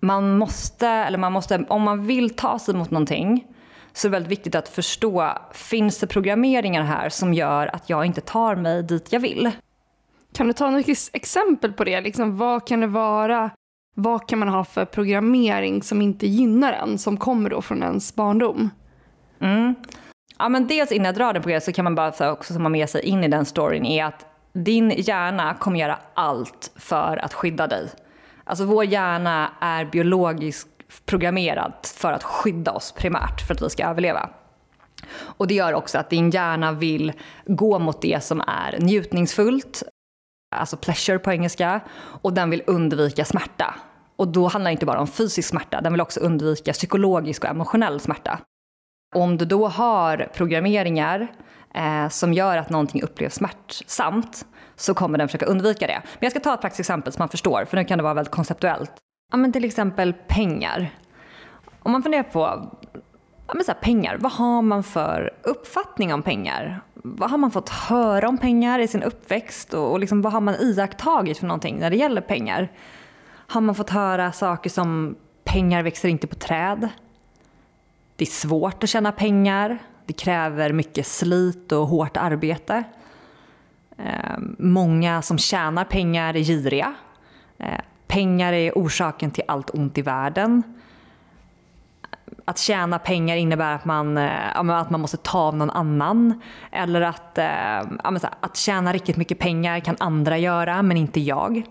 man 0.00 0.38
måste, 0.38 0.88
eller 0.88 1.18
man 1.18 1.32
måste, 1.32 1.64
om 1.68 1.82
man 1.82 2.06
vill 2.06 2.36
ta 2.36 2.58
sig 2.58 2.74
mot 2.74 2.90
någonting 2.90 3.44
så 3.92 4.06
är 4.06 4.10
det 4.10 4.12
väldigt 4.12 4.32
viktigt 4.32 4.54
att 4.54 4.68
förstå, 4.68 5.32
finns 5.52 5.98
det 5.98 6.06
programmeringar 6.06 6.82
här 6.82 7.08
som 7.08 7.34
gör 7.34 7.74
att 7.74 7.90
jag 7.90 8.06
inte 8.06 8.20
tar 8.20 8.56
mig 8.56 8.82
dit 8.82 9.12
jag 9.12 9.20
vill? 9.20 9.50
Kan 10.32 10.46
du 10.46 10.52
ta 10.52 10.70
något 10.70 10.86
exempel 11.12 11.72
på 11.72 11.84
det? 11.84 12.00
Liksom, 12.00 12.36
vad 12.36 12.66
kan 12.66 12.80
det 12.80 12.86
vara? 12.86 13.50
vad 13.94 14.28
kan 14.28 14.38
man 14.38 14.48
ha 14.48 14.64
för 14.64 14.84
programmering 14.84 15.82
som 15.82 16.02
inte 16.02 16.26
gynnar 16.26 16.72
en, 16.72 16.98
som 16.98 17.16
kommer 17.16 17.50
då 17.50 17.62
från 17.62 17.82
ens 17.82 18.14
barndom? 18.14 18.70
Mm. 19.40 19.74
Ja, 20.38 20.48
men 20.48 20.66
dels 20.66 20.92
innan 20.92 21.06
jag 21.06 21.14
drar 21.14 21.32
den 21.32 21.42
på 21.42 21.48
det 21.48 21.60
så 21.60 21.72
kan 21.72 21.84
man 21.84 21.94
bara 21.94 22.12
så 22.12 22.30
också 22.30 22.54
ha 22.54 22.68
med 22.68 22.90
sig 22.90 23.02
in 23.02 23.24
i 23.24 23.28
den 23.28 23.44
storyn 23.44 23.86
är 23.86 24.04
att 24.04 24.26
din 24.52 24.90
hjärna 24.96 25.54
kommer 25.54 25.78
göra 25.78 25.98
allt 26.14 26.72
för 26.76 27.16
att 27.16 27.34
skydda 27.34 27.66
dig. 27.66 27.88
Alltså 28.44 28.64
vår 28.64 28.84
hjärna 28.84 29.50
är 29.60 29.84
biologiskt 29.84 30.68
programmerad 31.06 31.72
för 31.94 32.12
att 32.12 32.24
skydda 32.24 32.72
oss 32.72 32.92
primärt 32.92 33.40
för 33.46 33.54
att 33.54 33.62
vi 33.62 33.70
ska 33.70 33.84
överleva. 33.84 34.30
Och 35.12 35.46
det 35.46 35.54
gör 35.54 35.72
också 35.72 35.98
att 35.98 36.10
din 36.10 36.30
hjärna 36.30 36.72
vill 36.72 37.12
gå 37.46 37.78
mot 37.78 38.02
det 38.02 38.24
som 38.24 38.40
är 38.40 38.78
njutningsfullt, 38.80 39.82
alltså 40.50 40.76
pleasure 40.76 41.18
på 41.18 41.32
engelska, 41.32 41.80
och 42.22 42.32
den 42.32 42.50
vill 42.50 42.62
undvika 42.66 43.24
smärta. 43.24 43.74
Och 44.16 44.28
då 44.28 44.48
handlar 44.48 44.70
det 44.70 44.72
inte 44.72 44.86
bara 44.86 45.00
om 45.00 45.06
fysisk 45.06 45.48
smärta, 45.48 45.80
den 45.80 45.92
vill 45.92 46.00
också 46.00 46.20
undvika 46.20 46.72
psykologisk 46.72 47.44
och 47.44 47.50
emotionell 47.50 48.00
smärta. 48.00 48.38
Och 49.14 49.22
Om 49.22 49.36
du 49.36 49.44
då 49.44 49.68
har 49.68 50.28
programmeringar 50.34 51.28
eh, 51.74 52.08
som 52.08 52.32
gör 52.32 52.56
att 52.56 52.70
någonting 52.70 53.02
upplevs 53.02 53.34
smärtsamt 53.34 54.46
så 54.76 54.94
kommer 54.94 55.18
den 55.18 55.28
försöka 55.28 55.46
undvika 55.46 55.86
det. 55.86 56.02
Men 56.02 56.20
jag 56.20 56.30
ska 56.30 56.40
ta 56.40 56.54
ett 56.54 56.60
praktiskt 56.60 56.80
exempel 56.80 57.12
som 57.12 57.20
man 57.20 57.28
förstår, 57.28 57.64
för 57.64 57.76
nu 57.76 57.84
kan 57.84 57.98
det 57.98 58.04
vara 58.04 58.14
väldigt 58.14 58.34
konceptuellt. 58.34 58.92
Ja, 59.32 59.36
men 59.36 59.52
till 59.52 59.64
exempel 59.64 60.12
pengar. 60.12 60.90
Om 61.82 61.92
man 61.92 62.02
funderar 62.02 62.22
på 62.22 62.40
ja, 63.46 63.54
men 63.54 63.64
så 63.64 63.72
här, 63.72 63.78
pengar, 63.80 64.18
vad 64.20 64.32
har 64.32 64.62
man 64.62 64.82
för 64.82 65.30
uppfattning 65.42 66.14
om 66.14 66.22
pengar? 66.22 66.80
Vad 67.02 67.30
har 67.30 67.38
man 67.38 67.50
fått 67.50 67.68
höra 67.68 68.28
om 68.28 68.38
pengar 68.38 68.78
i 68.78 68.88
sin 68.88 69.02
uppväxt 69.02 69.74
och, 69.74 69.92
och 69.92 70.00
liksom, 70.00 70.22
vad 70.22 70.32
har 70.32 70.40
man 70.40 70.54
iakttagit 70.54 71.38
för 71.38 71.46
någonting 71.46 71.78
när 71.78 71.90
det 71.90 71.96
gäller 71.96 72.20
pengar? 72.20 72.72
Har 73.30 73.60
man 73.60 73.74
fått 73.74 73.90
höra 73.90 74.32
saker 74.32 74.70
som 74.70 75.16
pengar 75.44 75.82
växer 75.82 76.08
inte 76.08 76.26
på 76.26 76.34
träd? 76.34 76.88
Det 78.16 78.24
är 78.24 78.26
svårt 78.26 78.82
att 78.82 78.88
tjäna 78.88 79.12
pengar. 79.12 79.78
Det 80.06 80.12
kräver 80.12 80.72
mycket 80.72 81.06
slit 81.06 81.72
och 81.72 81.86
hårt 81.86 82.16
arbete. 82.16 82.84
Eh, 83.96 84.38
många 84.58 85.22
som 85.22 85.38
tjänar 85.38 85.84
pengar 85.84 86.36
är 86.36 86.40
giriga. 86.40 86.94
Eh, 87.58 87.80
pengar 88.06 88.52
är 88.52 88.72
orsaken 88.72 89.30
till 89.30 89.44
allt 89.48 89.70
ont 89.70 89.98
i 89.98 90.02
världen. 90.02 90.79
Att 92.50 92.58
tjäna 92.58 92.98
pengar 92.98 93.36
innebär 93.36 93.74
att 93.74 93.84
man, 93.84 94.18
eh, 94.18 94.56
att 94.56 94.90
man 94.90 95.00
måste 95.00 95.16
ta 95.16 95.38
av 95.38 95.56
någon 95.56 95.70
annan. 95.70 96.42
Eller 96.72 97.00
att, 97.00 97.38
eh, 97.38 97.78
att 98.40 98.56
tjäna 98.56 98.92
riktigt 98.92 99.16
mycket 99.16 99.38
pengar 99.38 99.80
kan 99.80 99.96
andra 99.98 100.38
göra, 100.38 100.82
men 100.82 100.96
inte 100.96 101.20
jag. 101.20 101.62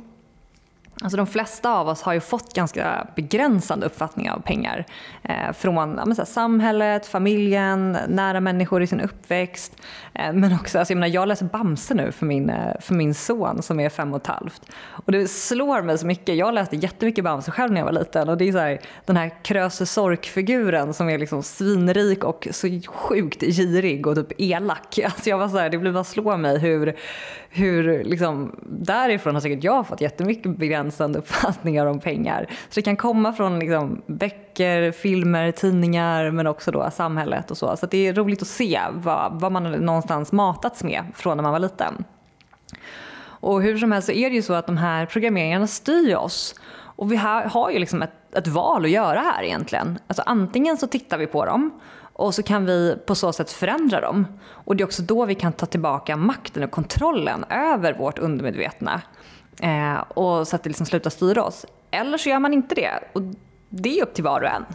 Alltså 1.03 1.18
de 1.18 1.27
flesta 1.27 1.74
av 1.74 1.88
oss 1.88 2.01
har 2.01 2.13
ju 2.13 2.20
fått 2.20 2.53
ganska 2.53 3.08
begränsande 3.15 3.86
uppfattningar 3.86 4.34
av 4.34 4.39
pengar. 4.39 4.86
Eh, 5.24 5.51
från 5.53 5.75
ja, 5.75 6.13
här, 6.18 6.25
samhället, 6.25 7.06
familjen, 7.08 7.98
nära 8.08 8.39
människor 8.39 8.84
i 8.84 8.88
sin 8.88 9.01
uppväxt. 9.01 9.74
Eh, 10.13 10.34
men 10.34 10.53
också, 10.53 10.79
alltså, 10.79 10.94
jag, 10.94 11.00
menar, 11.00 11.13
jag 11.13 11.27
läser 11.27 11.46
Bamse 11.46 11.94
nu 11.94 12.12
för 12.12 12.25
min, 12.25 12.50
eh, 12.50 12.74
för 12.82 12.94
min 12.94 13.13
son 13.13 13.62
som 13.62 13.79
är 13.79 13.89
fem 13.89 14.13
och 14.13 14.22
ett 14.22 14.27
halvt. 14.27 14.62
Och 15.06 15.12
det 15.12 15.27
slår 15.27 15.82
mig 15.82 15.98
så 15.98 16.06
mycket. 16.06 16.36
Jag 16.36 16.53
läste 16.53 16.75
jättemycket 16.75 17.24
Bamse 17.24 17.51
själv 17.51 17.72
när 17.72 17.79
jag 17.82 17.86
var 17.86 17.94
liten. 17.94 18.29
Och 18.29 18.38
det 18.38 18.48
är 18.48 18.51
så 18.51 18.58
här, 18.58 18.79
den 19.06 19.18
här 19.18 19.44
Kröse 19.44 19.86
Sork-figuren 19.86 20.94
som 20.94 21.10
är 21.10 21.18
liksom 21.18 21.44
svinrik 21.44 22.24
och 22.24 22.48
så 22.51 22.68
sjukt 22.88 23.41
girig 23.41 24.08
och 24.08 24.15
typ 24.15 24.41
elak. 24.41 25.00
Alltså 25.10 25.29
jag 25.29 25.38
var 25.38 25.48
så 25.48 25.58
här, 25.58 25.70
det 25.70 25.77
blir 25.77 25.91
bara 25.91 26.03
slå 26.03 26.38
mig 26.38 26.60
hur, 26.60 26.96
hur 27.50 28.03
liksom, 28.03 28.56
därifrån 28.70 29.34
har 29.36 29.41
säkert 29.41 29.63
jag 29.63 29.88
fått 29.88 30.01
jättemycket 30.01 30.58
begränsande 30.89 31.19
uppfattningar 31.24 31.86
om 31.86 32.00
pengar. 32.00 32.48
Så 32.69 32.75
det 32.75 32.81
kan 32.81 32.98
komma 32.98 33.34
från 33.34 33.60
liksom, 33.60 34.01
böcker, 34.08 34.91
filmer, 34.91 35.51
tidningar 35.51 36.31
men 36.31 36.48
också 36.48 36.72
då 36.72 36.89
samhället 36.91 37.51
och 37.51 37.58
så. 37.58 37.77
Så 37.77 37.86
det 37.86 38.08
är 38.08 38.13
roligt 38.13 38.41
att 38.41 38.48
se 38.48 38.79
vad, 38.91 39.39
vad 39.39 39.51
man 39.51 39.72
någonstans 39.72 40.31
matats 40.31 40.84
med 40.84 41.03
från 41.15 41.38
när 41.38 41.43
man 41.43 41.51
var 41.51 41.60
liten. 41.60 42.05
Och 43.41 43.62
hur 43.62 43.77
som 43.77 43.91
helst 43.91 44.05
så 44.05 44.12
är 44.12 44.29
det 44.29 44.36
ju 44.36 44.41
så 44.41 44.53
att 44.53 44.65
de 44.65 44.77
här 44.77 45.05
programmeringarna 45.05 45.67
styr 45.67 46.15
oss. 46.15 46.55
Och 46.98 47.12
vi 47.12 47.15
har, 47.15 47.41
har 47.41 47.72
ju 47.72 47.79
liksom 47.79 48.01
ett, 48.01 48.36
ett 48.36 48.48
val 48.48 48.86
att 48.86 48.91
göra 48.91 49.19
här 49.19 49.43
egentligen. 49.43 50.00
Alltså 50.08 50.24
antingen 50.25 50.77
så 50.77 50.88
tittar 50.88 51.17
vi 51.17 51.27
på 51.27 51.46
dem 51.46 51.72
och 52.19 52.36
så 52.36 52.43
kan 52.43 52.65
vi 52.65 52.98
på 53.05 53.15
så 53.15 53.34
sätt 53.34 53.51
förändra 53.51 54.01
dem. 54.01 54.27
Och 54.65 54.75
det 54.75 54.84
är 54.84 54.86
också 54.86 55.01
då 55.01 55.25
vi 55.25 55.36
kan 55.36 55.53
ta 55.53 55.65
tillbaka 55.65 56.17
makten 56.17 56.63
och 56.63 56.72
kontrollen 56.72 57.46
över 57.50 57.93
vårt 57.93 58.19
undermedvetna. 58.19 59.01
Eh, 59.62 60.00
och 60.00 60.48
så 60.48 60.56
att 60.56 60.63
det 60.63 60.70
liksom 60.70 60.86
slutar 60.86 61.10
styra 61.10 61.44
oss. 61.44 61.66
Eller 61.92 62.18
så 62.18 62.30
gör 62.30 62.39
man 62.39 62.54
inte 62.54 62.75
det. 62.75 63.00
Och 63.13 63.22
det 63.70 64.00
är 64.00 64.04
upp 64.04 64.13
till 64.13 64.24
var 64.24 64.42
och 64.42 64.48
en. 64.48 64.66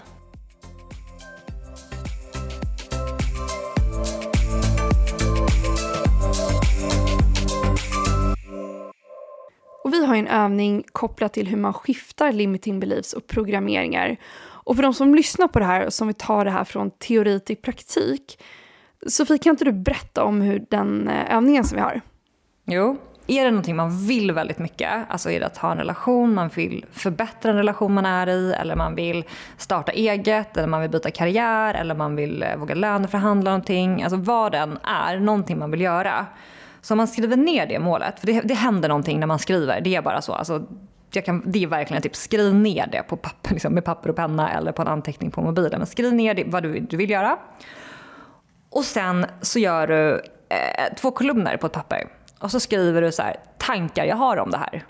Och 9.84 9.92
vi 9.92 10.06
har 10.06 10.14
en 10.14 10.28
övning 10.28 10.84
kopplat 10.92 11.32
till 11.32 11.48
hur 11.48 11.56
man 11.56 11.74
skiftar 11.74 12.32
limiting 12.32 12.80
beliefs 12.80 13.12
och 13.12 13.26
programmeringar. 13.26 14.16
Och 14.42 14.76
för 14.76 14.82
de 14.82 14.94
som 14.94 15.14
lyssnar 15.14 15.48
på 15.48 15.58
det 15.58 15.64
här, 15.64 15.90
som 15.90 16.06
vill 16.06 16.14
ta 16.14 16.44
det 16.44 16.50
här 16.50 16.64
från 16.64 16.90
teori 16.90 17.40
till 17.40 17.56
praktik. 17.56 18.42
Sofie, 19.06 19.38
kan 19.38 19.50
inte 19.50 19.64
du 19.64 19.72
berätta 19.72 20.24
om 20.24 20.40
hur 20.40 20.66
den 20.70 21.08
eh, 21.08 21.36
övningen 21.36 21.64
som 21.64 21.76
vi 21.76 21.82
har? 21.82 22.00
Jo, 22.64 22.96
är 23.26 23.44
det 23.44 23.50
någonting 23.50 23.76
man 23.76 24.06
vill 24.06 24.32
väldigt 24.32 24.58
mycket, 24.58 24.90
alltså 25.08 25.30
är 25.30 25.40
det 25.40 25.46
att 25.46 25.56
ha 25.56 25.72
en 25.72 25.78
relation, 25.78 26.34
man 26.34 26.48
vill 26.48 26.84
förbättra 26.92 27.50
en 27.50 27.56
relation 27.56 27.94
man 27.94 28.06
är 28.06 28.28
i, 28.28 28.52
eller 28.52 28.76
man 28.76 28.94
vill 28.94 29.24
starta 29.56 29.92
eget, 29.92 30.56
eller 30.56 30.68
man 30.68 30.80
vill 30.80 30.90
byta 30.90 31.10
karriär, 31.10 31.74
eller 31.74 31.94
man 31.94 32.16
vill 32.16 32.42
eh, 32.42 32.56
våga 32.56 32.74
löneförhandla 32.74 33.50
någonting, 33.50 34.02
alltså 34.02 34.16
vad 34.16 34.52
den 34.52 34.78
är, 34.82 35.18
någonting 35.18 35.58
man 35.58 35.70
vill 35.70 35.80
göra. 35.80 36.26
Så 36.80 36.94
om 36.94 36.98
man 36.98 37.08
skriver 37.08 37.36
ner 37.36 37.66
det 37.66 37.78
målet, 37.78 38.20
för 38.20 38.26
det, 38.26 38.40
det 38.40 38.54
händer 38.54 38.88
någonting 38.88 39.20
när 39.20 39.26
man 39.26 39.38
skriver, 39.38 39.80
det 39.80 39.94
är 39.94 40.02
bara 40.02 40.22
så. 40.22 40.32
Alltså, 40.32 40.66
kan, 41.10 41.42
det 41.46 41.62
är 41.62 41.66
verkligen 41.66 42.02
typ 42.02 42.16
skriv 42.16 42.54
ner 42.54 42.86
det 42.92 43.02
på 43.02 43.16
papper, 43.16 43.50
liksom, 43.52 43.74
med 43.74 43.84
papper 43.84 44.10
och 44.10 44.16
penna 44.16 44.52
eller 44.52 44.72
på 44.72 44.82
en 44.82 44.88
anteckning 44.88 45.30
på 45.30 45.42
mobilen. 45.42 45.78
Men 45.78 45.86
skriv 45.86 46.14
ner 46.14 46.34
det, 46.34 46.44
vad 46.46 46.62
du, 46.62 46.80
du 46.80 46.96
vill 46.96 47.10
göra. 47.10 47.38
Och 48.70 48.84
sen 48.84 49.26
så 49.40 49.58
gör 49.58 49.86
du 49.86 50.22
eh, 50.48 50.94
två 50.96 51.10
kolumner 51.10 51.56
på 51.56 51.66
ett 51.66 51.72
papper. 51.72 52.08
Och 52.44 52.50
så 52.50 52.60
skriver 52.60 53.02
du 53.02 53.12
så 53.12 53.22
här, 53.22 53.36
tankar 53.58 54.04
jag 54.04 54.16
har 54.16 54.36
om 54.36 54.50
det 54.50 54.58
här. 54.58 54.84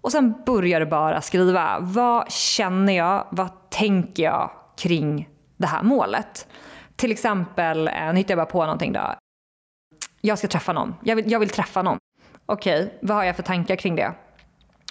Och 0.00 0.12
sen 0.12 0.34
börjar 0.46 0.80
du 0.80 0.86
bara 0.86 1.20
skriva, 1.20 1.78
vad 1.80 2.32
känner 2.32 2.92
jag, 2.92 3.26
vad 3.30 3.70
tänker 3.70 4.22
jag 4.22 4.50
kring 4.76 5.28
det 5.56 5.66
här 5.66 5.82
målet? 5.82 6.48
Till 6.96 7.12
exempel, 7.12 7.88
eh, 7.88 8.12
nu 8.12 8.16
hittar 8.16 8.32
jag 8.32 8.38
bara 8.38 8.52
på 8.52 8.62
någonting 8.62 8.92
då. 8.92 9.14
Jag 10.20 10.38
ska 10.38 10.48
träffa 10.48 10.72
någon, 10.72 10.94
jag 11.02 11.16
vill, 11.16 11.30
jag 11.30 11.40
vill 11.40 11.48
träffa 11.48 11.82
någon. 11.82 11.98
Okej, 12.46 12.84
okay, 12.84 12.98
vad 13.02 13.16
har 13.16 13.24
jag 13.24 13.36
för 13.36 13.42
tankar 13.42 13.76
kring 13.76 13.96
det? 13.96 14.12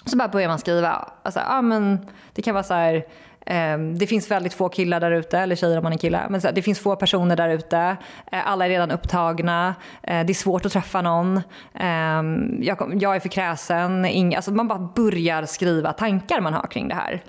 Så 0.04 0.16
bara 0.16 0.28
börjar 0.28 0.48
man 0.48 0.58
skriva. 0.58 1.08
Alltså, 1.22 1.40
ah, 1.46 1.62
men 1.62 2.06
det 2.32 2.42
kan 2.42 2.54
vara 2.54 2.64
så 2.64 2.74
här, 2.74 3.06
Ehm, 3.50 3.98
det 3.98 4.06
finns 4.06 4.30
väldigt 4.30 4.54
få 4.54 4.68
killar 4.68 5.00
där 5.00 5.10
ute, 5.10 5.38
eller 5.38 5.56
tjejer 5.56 5.76
om 5.76 5.82
man 5.82 5.92
är 5.92 5.98
kille. 5.98 6.26
Men 6.30 6.40
det 6.54 6.62
finns 6.62 6.80
få 6.80 6.96
personer 6.96 7.36
där 7.36 7.48
ute. 7.48 7.96
Eh, 8.32 8.48
alla 8.48 8.64
är 8.64 8.68
redan 8.68 8.90
upptagna. 8.90 9.74
Eh, 10.02 10.26
det 10.26 10.32
är 10.32 10.34
svårt 10.34 10.66
att 10.66 10.72
träffa 10.72 11.02
någon. 11.02 11.40
Ehm, 11.74 12.58
jag, 12.62 13.16
är 13.16 13.20
för 13.20 13.28
kräsen. 13.28 14.04
Alltså 14.36 14.50
man 14.50 14.68
bara 14.68 14.78
börjar 14.78 15.44
skriva 15.44 15.92
tankar 15.92 16.40
man 16.40 16.54
har 16.54 16.66
kring 16.66 16.88
det 16.88 16.94
här. 16.94 17.22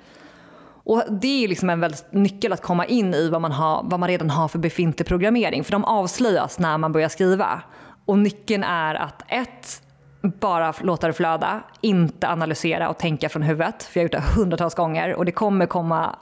Och 0.84 1.02
det 1.10 1.44
är 1.44 1.48
liksom 1.48 1.70
en 1.70 1.80
väldigt 1.80 2.12
nyckel 2.12 2.52
att 2.52 2.62
komma 2.62 2.86
in 2.86 3.14
i 3.14 3.28
vad 3.28 3.40
man, 3.40 3.52
har, 3.52 3.82
vad 3.84 4.00
man 4.00 4.08
redan 4.08 4.30
har 4.30 4.48
för 4.48 4.58
befintlig 4.58 5.06
programmering. 5.06 5.64
För 5.64 5.72
de 5.72 5.84
avslöjas 5.84 6.58
när 6.58 6.78
man 6.78 6.92
börjar 6.92 7.08
skriva. 7.08 7.62
Och 8.04 8.18
nyckeln 8.18 8.64
är 8.64 8.94
att 8.94 9.22
ett, 9.28 9.82
bara 10.22 10.74
låta 10.80 11.06
det 11.06 11.12
flöda, 11.12 11.60
inte 11.80 12.28
analysera 12.28 12.88
och 12.88 12.98
tänka 12.98 13.28
från 13.28 13.42
huvudet. 13.42 13.82
För 13.82 14.00
jag 14.00 14.02
har 14.02 14.04
gjort 14.04 14.12
det 14.12 14.40
hundratals 14.40 14.74
gånger 14.74 15.14
och 15.14 15.24
det 15.24 15.32
kommer 15.32 15.66
komma 15.66 16.16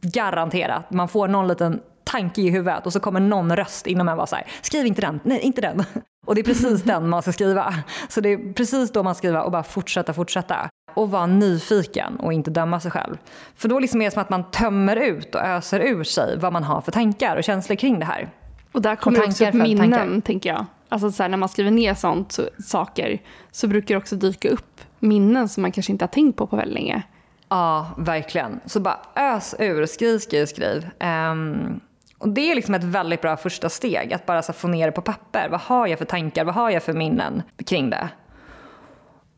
garanterat. 0.00 0.90
Man 0.90 1.08
får 1.08 1.28
någon 1.28 1.48
liten 1.48 1.80
tanke 2.04 2.40
i 2.40 2.50
huvudet 2.50 2.86
och 2.86 2.92
så 2.92 3.00
kommer 3.00 3.20
någon 3.20 3.56
röst 3.56 3.86
inom 3.86 4.08
en 4.08 4.16
vara 4.16 4.26
så 4.26 4.36
här, 4.36 4.46
skriv 4.62 4.86
inte 4.86 5.00
den, 5.00 5.20
nej 5.24 5.40
inte 5.40 5.60
den. 5.60 5.84
Och 6.26 6.34
det 6.34 6.40
är 6.40 6.44
precis 6.44 6.82
den 6.82 7.08
man 7.08 7.22
ska 7.22 7.32
skriva. 7.32 7.74
Så 8.08 8.20
det 8.20 8.28
är 8.28 8.52
precis 8.52 8.92
då 8.92 9.02
man 9.02 9.14
ska 9.14 9.18
skriva 9.18 9.42
och 9.42 9.52
bara 9.52 9.62
fortsätta, 9.62 10.12
fortsätta. 10.12 10.70
Och 10.94 11.10
vara 11.10 11.26
nyfiken 11.26 12.16
och 12.16 12.32
inte 12.32 12.50
döma 12.50 12.80
sig 12.80 12.90
själv. 12.90 13.16
För 13.56 13.68
då 13.68 13.78
liksom 13.78 14.00
är 14.00 14.04
det 14.04 14.10
som 14.10 14.22
att 14.22 14.30
man 14.30 14.50
tömmer 14.50 14.96
ut 14.96 15.34
och 15.34 15.40
öser 15.40 15.80
ur 15.80 16.04
sig 16.04 16.38
vad 16.38 16.52
man 16.52 16.64
har 16.64 16.80
för 16.80 16.92
tankar 16.92 17.36
och 17.36 17.44
känslor 17.44 17.76
kring 17.76 17.98
det 17.98 18.04
här. 18.04 18.28
Och 18.72 18.82
där 18.82 18.96
kommer 18.96 19.18
och 19.18 19.28
också 19.28 19.46
upp 19.46 19.54
minnen, 19.54 19.90
tankar. 19.90 20.20
tänker 20.20 20.50
jag. 20.50 20.66
Alltså 20.88 21.12
så 21.12 21.22
här, 21.22 21.30
när 21.30 21.36
man 21.36 21.48
skriver 21.48 21.70
ner 21.70 21.94
sånt, 21.94 22.32
så, 22.32 22.48
saker 22.64 23.22
så 23.50 23.66
brukar 23.66 23.94
det 23.94 23.98
också 23.98 24.16
dyka 24.16 24.48
upp 24.48 24.80
minnen 24.98 25.48
som 25.48 25.62
man 25.62 25.72
kanske 25.72 25.92
inte 25.92 26.04
har 26.04 26.08
tänkt 26.08 26.36
på 26.36 26.46
på 26.46 26.56
väldigt 26.56 26.74
länge. 26.74 27.02
Ja, 27.48 27.90
verkligen. 27.96 28.60
Så 28.66 28.80
bara 28.80 29.00
ös 29.16 29.54
ur, 29.58 29.86
skriv, 29.86 30.18
skriv, 30.18 30.46
skriv. 30.46 30.88
Um, 31.00 31.80
och 32.18 32.28
det 32.28 32.50
är 32.50 32.54
liksom 32.54 32.74
ett 32.74 32.84
väldigt 32.84 33.20
bra 33.20 33.36
första 33.36 33.68
steg, 33.68 34.12
att 34.12 34.26
bara 34.26 34.42
så 34.42 34.52
få 34.52 34.68
ner 34.68 34.86
det 34.86 34.92
på 34.92 35.02
papper. 35.02 35.48
Vad 35.50 35.60
har 35.60 35.86
jag 35.86 35.98
för 35.98 36.04
tankar, 36.04 36.44
vad 36.44 36.54
har 36.54 36.70
jag 36.70 36.82
för 36.82 36.92
minnen 36.92 37.42
kring 37.66 37.90
det? 37.90 38.08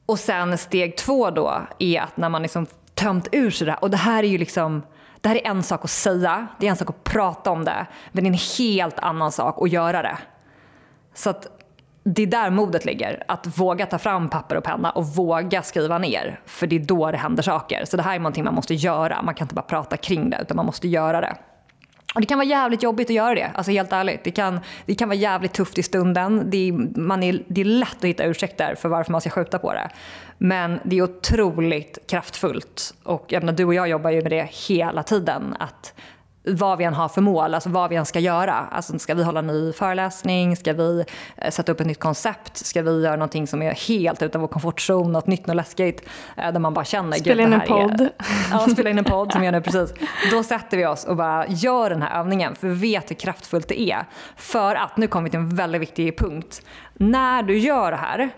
Och 0.07 0.19
sen 0.19 0.59
steg 0.59 0.97
två 0.97 1.31
då 1.31 1.61
är 1.79 2.01
att 2.01 2.17
när 2.17 2.29
man 2.29 2.43
liksom 2.43 2.67
tömt 2.95 3.29
ur 3.33 3.51
sig 3.51 3.65
det 3.65 3.73
här. 3.73 3.83
Och 3.83 3.91
det 3.91 3.97
här 3.97 4.23
är 4.23 4.29
ju 4.29 4.39
liksom, 4.39 4.83
det 5.21 5.29
här 5.29 5.37
är 5.37 5.47
en 5.47 5.63
sak 5.63 5.85
att 5.85 5.91
säga, 5.91 6.47
det 6.59 6.67
är 6.67 6.71
en 6.71 6.77
sak 6.77 6.91
att 6.91 7.05
prata 7.05 7.51
om 7.51 7.65
det, 7.65 7.87
men 8.13 8.25
det 8.25 8.29
är 8.29 8.33
en 8.33 8.39
helt 8.59 8.99
annan 8.99 9.33
sak 9.33 9.63
att 9.63 9.73
göra 9.73 10.03
det. 10.03 10.19
Så 11.15 11.31
att 11.31 11.47
det 12.05 12.23
är 12.23 12.27
där 12.27 12.51
modet 12.51 12.85
ligger. 12.85 13.23
Att 13.29 13.59
våga 13.59 13.87
ta 13.87 13.99
fram 13.99 14.29
papper 14.29 14.57
och 14.57 14.65
penna 14.65 14.91
och 14.91 15.07
våga 15.07 15.63
skriva 15.63 15.99
ner. 15.99 16.41
För 16.47 16.67
det 16.67 16.77
är 16.77 16.81
då 16.81 17.11
det 17.11 17.17
händer 17.17 17.43
saker. 17.43 17.85
Så 17.85 17.97
det 17.97 18.03
här 18.03 18.15
är 18.15 18.19
någonting 18.19 18.45
man 18.45 18.55
måste 18.55 18.75
göra. 18.75 19.23
Man 19.23 19.35
kan 19.35 19.45
inte 19.45 19.55
bara 19.55 19.63
prata 19.63 19.97
kring 19.97 20.31
det, 20.31 20.39
utan 20.43 20.57
man 20.57 20.67
måste 20.67 20.89
göra 20.89 21.21
det. 21.21 21.37
Och 22.15 22.21
det 22.21 22.27
kan 22.27 22.39
vara 22.39 22.49
jävligt 22.49 22.83
jobbigt 22.83 23.11
att 23.11 23.15
göra 23.15 23.35
det, 23.35 23.51
alltså 23.55 23.73
helt 23.73 23.93
ärligt. 23.93 24.25
Det 24.25 24.31
kan, 24.31 24.61
det 24.87 24.95
kan 24.95 25.09
vara 25.09 25.19
jävligt 25.19 25.53
tufft 25.53 25.79
i 25.79 25.83
stunden. 25.83 26.51
Det 26.51 26.69
är, 26.69 26.73
man 27.01 27.23
är, 27.23 27.43
det 27.49 27.61
är 27.61 27.65
lätt 27.65 27.97
att 27.97 28.05
hitta 28.05 28.25
ursäkter 28.25 28.75
för 28.75 28.89
varför 28.89 29.13
man 29.13 29.21
ska 29.21 29.31
skjuta 29.31 29.59
på 29.59 29.73
det. 29.73 29.91
Men 30.39 30.81
det 30.85 30.99
är 30.99 31.03
otroligt 31.03 31.99
kraftfullt. 32.09 32.95
Och 33.03 33.25
jag 33.29 33.43
menar, 33.43 33.53
du 33.53 33.65
och 33.65 33.75
jag 33.75 33.89
jobbar 33.89 34.11
ju 34.11 34.23
med 34.23 34.31
det 34.33 34.49
hela 34.69 35.03
tiden. 35.03 35.57
Att 35.59 35.95
vad 36.43 36.79
vi 36.79 36.85
än 36.85 36.95
har 36.95 37.09
för 37.09 37.21
mål, 37.21 37.55
alltså 37.55 37.71
vad 37.71 37.91
vi 37.91 37.97
än 37.97 38.07
ska 38.07 38.19
göra. 38.19 38.55
Alltså 38.55 38.99
ska 38.99 39.15
vi 39.15 39.23
hålla 39.23 39.39
en 39.39 39.47
ny 39.47 39.73
föreläsning? 39.73 40.57
Ska 40.57 40.73
vi 40.73 41.05
eh, 41.37 41.51
sätta 41.51 41.73
upp 41.73 41.81
ett 41.81 41.87
nytt 41.87 42.01
koncept? 42.01 42.57
Ska 42.57 42.83
vi 42.83 43.03
göra 43.03 43.17
någonting 43.17 43.47
som 43.47 43.63
är 43.63 43.73
helt 43.89 44.23
utan 44.23 44.41
vår 44.41 44.49
komfortzon, 44.49 45.13
något 45.13 45.27
nytt 45.27 45.49
och 45.49 45.55
läskigt? 45.55 46.09
Eh, 46.37 46.53
där 46.53 46.61
man 46.61 46.75
bara 46.75 46.85
känner, 46.85 47.17
spela 47.17 47.43
in 47.43 47.53
en 47.53 47.61
podd. 47.61 48.01
Är, 48.01 48.11
ja, 48.51 48.59
spela 48.59 48.91
in 48.91 48.99
en 48.99 49.05
podd 49.05 49.33
som 49.33 49.45
gör 49.45 49.53
nu 49.53 49.61
precis. 49.61 49.95
Då 50.31 50.43
sätter 50.43 50.77
vi 50.77 50.87
oss 50.87 51.05
och 51.05 51.17
bara 51.17 51.47
gör 51.49 51.91
den 51.91 52.03
här 52.03 52.21
övningen, 52.21 52.55
för 52.55 52.69
vi 52.69 52.75
vet 52.75 53.11
hur 53.11 53.17
kraftfullt 53.17 53.69
det 53.69 53.81
är. 53.81 54.05
För 54.37 54.75
att, 54.75 54.97
nu 54.97 55.07
kommer 55.07 55.25
vi 55.25 55.31
till 55.31 55.41
en 55.41 55.57
väldigt 55.57 55.81
viktig 55.81 56.19
punkt. 56.19 56.63
När 56.95 57.43
du 57.43 57.59
gör 57.59 57.91
det 57.91 57.97
här 57.97 58.31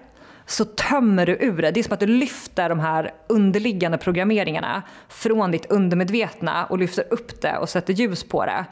så 0.52 0.64
tömmer 0.64 1.26
du 1.26 1.32
ur 1.40 1.62
det. 1.62 1.70
Det 1.70 1.80
är 1.80 1.84
som 1.84 1.92
att 1.92 2.00
du 2.00 2.06
lyfter 2.06 2.68
de 2.68 2.80
här 2.80 3.14
underliggande 3.28 3.98
programmeringarna 3.98 4.82
från 5.08 5.50
ditt 5.50 5.66
undermedvetna 5.70 6.64
och 6.64 6.78
lyfter 6.78 7.04
upp 7.10 7.40
det 7.40 7.56
och 7.56 7.68
sätter 7.68 7.92
ljus 7.92 8.24
på 8.24 8.44
det. 8.44 8.64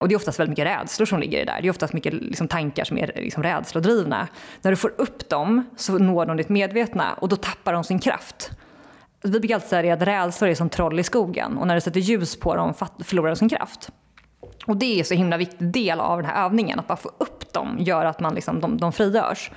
Och 0.00 0.08
det 0.08 0.14
är 0.14 0.16
oftast 0.16 0.38
väldigt 0.38 0.58
mycket 0.58 0.80
rädslor 0.80 1.06
som 1.06 1.20
ligger 1.20 1.38
i 1.38 1.44
det 1.44 1.52
där. 1.52 1.62
Det 1.62 1.68
är 1.68 1.70
oftast 1.70 1.92
mycket 1.92 2.14
liksom, 2.14 2.48
tankar 2.48 2.84
som 2.84 2.98
är 2.98 3.12
liksom, 3.16 3.42
rädslodrivna. 3.42 4.28
När 4.62 4.70
du 4.70 4.76
får 4.76 4.92
upp 4.96 5.28
dem 5.28 5.64
så 5.76 5.98
når 5.98 6.26
de 6.26 6.36
ditt 6.36 6.48
medvetna 6.48 7.12
och 7.12 7.28
då 7.28 7.36
tappar 7.36 7.72
de 7.72 7.84
sin 7.84 7.98
kraft. 7.98 8.50
Vi 9.22 9.40
brukar 9.40 9.54
alltid 9.54 9.70
säga 9.70 9.94
att 9.94 10.02
rädslor 10.02 10.50
är 10.50 10.54
som 10.54 10.68
troll 10.68 11.00
i 11.00 11.02
skogen 11.02 11.58
och 11.58 11.66
när 11.66 11.74
du 11.74 11.80
sätter 11.80 12.00
ljus 12.00 12.36
på 12.36 12.54
dem 12.54 12.74
förlorar 13.04 13.30
de 13.30 13.36
sin 13.36 13.48
kraft. 13.48 13.90
Och 14.66 14.76
det 14.76 15.00
är 15.00 15.04
så 15.04 15.14
himla 15.14 15.36
viktig 15.36 15.72
del 15.72 16.00
av 16.00 16.22
den 16.22 16.30
här 16.30 16.44
övningen, 16.44 16.78
att 16.78 16.86
bara 16.86 16.96
få 16.96 17.10
upp 17.18 17.52
dem 17.52 17.76
gör 17.80 18.04
att 18.04 18.20
man 18.20 18.34
liksom, 18.34 18.60
de, 18.60 18.76
de 18.76 18.92
frigörs. 18.92 19.50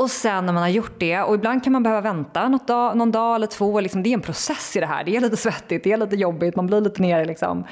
Och 0.00 0.10
sen 0.10 0.46
när 0.46 0.52
man 0.52 0.62
har 0.62 0.70
gjort 0.70 0.94
det, 0.98 1.20
och 1.20 1.34
ibland 1.34 1.64
kan 1.64 1.72
man 1.72 1.82
behöva 1.82 2.00
vänta 2.00 2.48
något 2.48 2.66
dag, 2.66 2.96
någon 2.96 3.12
dag 3.12 3.34
eller 3.34 3.46
två, 3.46 3.80
liksom, 3.80 4.02
det 4.02 4.08
är 4.08 4.14
en 4.14 4.20
process 4.20 4.76
i 4.76 4.80
det 4.80 4.86
här. 4.86 5.04
Det 5.04 5.16
är 5.16 5.20
lite 5.20 5.36
svettigt, 5.36 5.84
det 5.84 5.92
är 5.92 5.96
lite 5.96 6.16
jobbigt, 6.16 6.56
man 6.56 6.66
blir 6.66 6.80
lite 6.80 7.02
nere 7.02 7.24
liksom. 7.24 7.64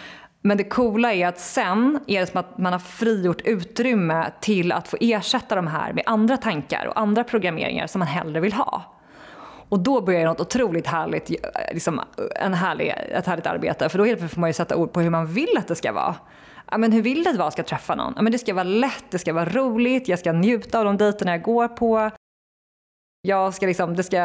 Men 0.42 0.56
det 0.56 0.64
coola 0.64 1.12
är 1.12 1.26
att 1.26 1.40
sen 1.40 2.00
är 2.06 2.20
det 2.20 2.26
som 2.26 2.40
att 2.40 2.58
man 2.58 2.72
har 2.72 2.80
frigjort 2.80 3.40
utrymme 3.44 4.30
till 4.40 4.72
att 4.72 4.88
få 4.88 4.96
ersätta 5.00 5.54
de 5.54 5.66
här 5.66 5.92
med 5.92 6.02
andra 6.06 6.36
tankar 6.36 6.86
och 6.86 7.00
andra 7.00 7.24
programmeringar 7.24 7.86
som 7.86 7.98
man 7.98 8.08
hellre 8.08 8.40
vill 8.40 8.52
ha. 8.52 8.82
Och 9.68 9.78
då 9.78 10.00
börjar 10.00 10.24
något 10.24 10.40
otroligt 10.40 10.86
härligt, 10.86 11.30
eh, 11.30 11.36
liksom, 11.72 12.00
en 12.36 12.54
härlig, 12.54 12.94
ett 13.12 13.26
härligt 13.26 13.46
arbete. 13.46 13.88
För 13.88 13.98
då 13.98 14.04
helt 14.04 14.32
får 14.32 14.40
man 14.40 14.50
ju 14.50 14.54
sätta 14.54 14.76
ord 14.76 14.92
på 14.92 15.00
hur 15.00 15.10
man 15.10 15.26
vill 15.26 15.58
att 15.58 15.68
det 15.68 15.74
ska 15.74 15.92
vara 15.92 16.14
ja, 16.70 16.78
men 16.78 16.92
hur 16.92 17.02
vill 17.02 17.24
du 17.24 17.30
att 17.30 17.36
jag 17.36 17.52
ska 17.52 17.62
träffa 17.62 17.94
någon? 17.94 18.12
Ja, 18.16 18.22
men 18.22 18.32
det 18.32 18.38
ska 18.38 18.54
vara 18.54 18.64
lätt, 18.64 19.04
det 19.10 19.18
ska 19.18 19.32
vara 19.32 19.48
roligt, 19.48 20.08
jag 20.08 20.18
ska 20.18 20.32
njuta 20.32 20.78
av 20.78 20.84
de 20.84 20.96
dejterna 20.96 21.30
jag 21.30 21.42
går 21.42 21.68
på. 21.68 22.10
Jag 23.22 23.54
ska 23.54 23.66
liksom, 23.66 23.96
det, 23.96 24.02
ska, 24.02 24.20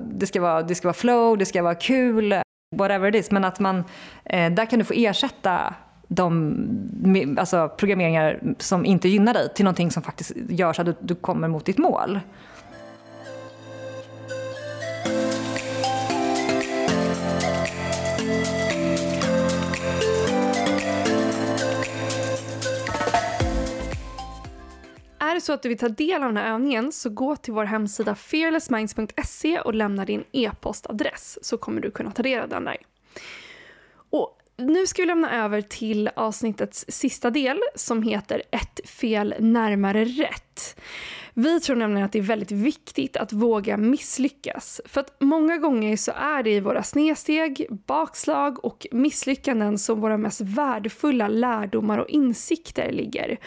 det, 0.00 0.26
ska 0.26 0.40
vara, 0.40 0.62
det 0.62 0.74
ska 0.74 0.88
vara 0.88 0.94
flow, 0.94 1.38
det 1.38 1.46
ska 1.46 1.62
vara 1.62 1.74
kul, 1.74 2.34
whatever 2.76 3.08
it 3.08 3.24
is. 3.24 3.30
Men 3.30 3.44
att 3.44 3.60
man, 3.60 3.84
eh, 4.24 4.52
där 4.52 4.66
kan 4.66 4.78
du 4.78 4.84
få 4.84 4.94
ersätta 4.96 5.74
de 6.08 7.36
alltså 7.38 7.68
programmeringar 7.76 8.40
som 8.58 8.84
inte 8.84 9.08
gynnar 9.08 9.34
dig 9.34 9.54
till 9.54 9.64
någonting 9.64 9.90
som 9.90 10.02
faktiskt 10.02 10.32
gör 10.48 10.72
så 10.72 10.82
att 10.82 10.86
du, 10.86 10.94
du 11.00 11.14
kommer 11.14 11.48
mot 11.48 11.64
ditt 11.64 11.78
mål. 11.78 12.20
Det 25.38 25.44
så 25.44 25.52
att 25.52 25.62
du 25.62 25.68
vill 25.68 25.78
ta 25.78 25.88
del 25.88 26.22
av 26.22 26.28
den 26.28 26.36
här 26.36 26.54
övningen 26.54 26.92
så 26.92 27.10
gå 27.10 27.36
till 27.36 27.52
vår 27.52 27.64
hemsida 27.64 28.14
fearlessminds.se 28.14 29.60
och 29.60 29.74
lämna 29.74 30.04
din 30.04 30.24
e-postadress 30.32 31.38
så 31.42 31.58
kommer 31.58 31.80
du 31.80 31.90
kunna 31.90 32.10
ta 32.10 32.22
del 32.22 32.42
av 32.42 32.48
den 32.48 32.64
där. 32.64 32.76
Och 34.10 34.38
nu 34.56 34.86
ska 34.86 35.02
vi 35.02 35.06
lämna 35.06 35.44
över 35.44 35.60
till 35.60 36.10
avsnittets 36.16 36.84
sista 36.88 37.30
del 37.30 37.60
som 37.74 38.02
heter 38.02 38.42
Ett 38.50 38.88
fel 38.88 39.34
närmare 39.38 40.04
rätt. 40.04 40.80
Vi 41.34 41.60
tror 41.60 41.76
nämligen 41.76 42.04
att 42.04 42.12
det 42.12 42.18
är 42.18 42.22
väldigt 42.22 42.50
viktigt 42.50 43.16
att 43.16 43.32
våga 43.32 43.76
misslyckas. 43.76 44.80
För 44.84 45.00
att 45.00 45.16
många 45.20 45.56
gånger 45.56 45.96
så 45.96 46.12
är 46.12 46.42
det 46.42 46.50
i 46.50 46.60
våra 46.60 46.82
snedsteg, 46.82 47.66
bakslag 47.86 48.64
och 48.64 48.86
misslyckanden 48.92 49.78
som 49.78 50.00
våra 50.00 50.16
mest 50.16 50.40
värdefulla 50.40 51.28
lärdomar 51.28 51.98
och 51.98 52.08
insikter 52.08 52.92
ligger. 52.92 53.38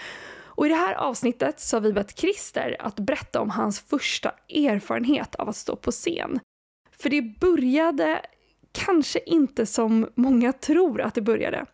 Och 0.54 0.66
I 0.66 0.70
det 0.70 0.76
här 0.76 0.94
avsnittet 0.94 1.60
så 1.60 1.76
har 1.76 1.82
vi 1.82 1.94
bett 1.94 2.20
Christer 2.20 2.76
att 2.80 2.96
berätta 3.00 3.42
om 3.42 3.50
hans 3.50 3.80
första 3.80 4.32
erfarenhet 4.50 5.36
av 5.36 5.50
att 5.50 5.56
stå 5.56 5.76
på 5.76 5.92
scen. 5.92 6.40
För 7.00 7.10
det 7.10 7.22
började 7.22 8.22
kanske 8.72 9.20
inte 9.26 9.66
som 9.66 10.10
många 10.16 10.54
tror 10.54 11.02
att 11.02 11.16
det 11.16 11.22
började. 11.22 11.66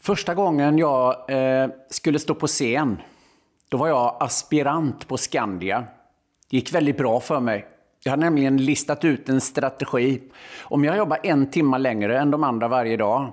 Första 0.00 0.34
gången 0.34 0.78
jag 0.78 1.30
eh, 1.30 1.70
skulle 1.90 2.18
stå 2.18 2.34
på 2.34 2.46
scen, 2.46 2.96
då 3.68 3.76
var 3.76 3.88
jag 3.88 4.16
aspirant 4.20 5.08
på 5.08 5.16
Skandia. 5.16 5.84
Det 6.50 6.56
gick 6.56 6.74
väldigt 6.74 6.96
bra 6.96 7.20
för 7.20 7.40
mig. 7.40 7.66
Jag 8.02 8.10
hade 8.10 8.24
nämligen 8.24 8.56
listat 8.56 9.04
ut 9.04 9.28
en 9.28 9.40
strategi. 9.40 10.22
Om 10.62 10.84
jag 10.84 10.96
jobbar 10.96 11.18
en 11.22 11.50
timme 11.50 11.78
längre 11.78 12.18
än 12.18 12.30
de 12.30 12.44
andra 12.44 12.68
varje 12.68 12.96
dag, 12.96 13.32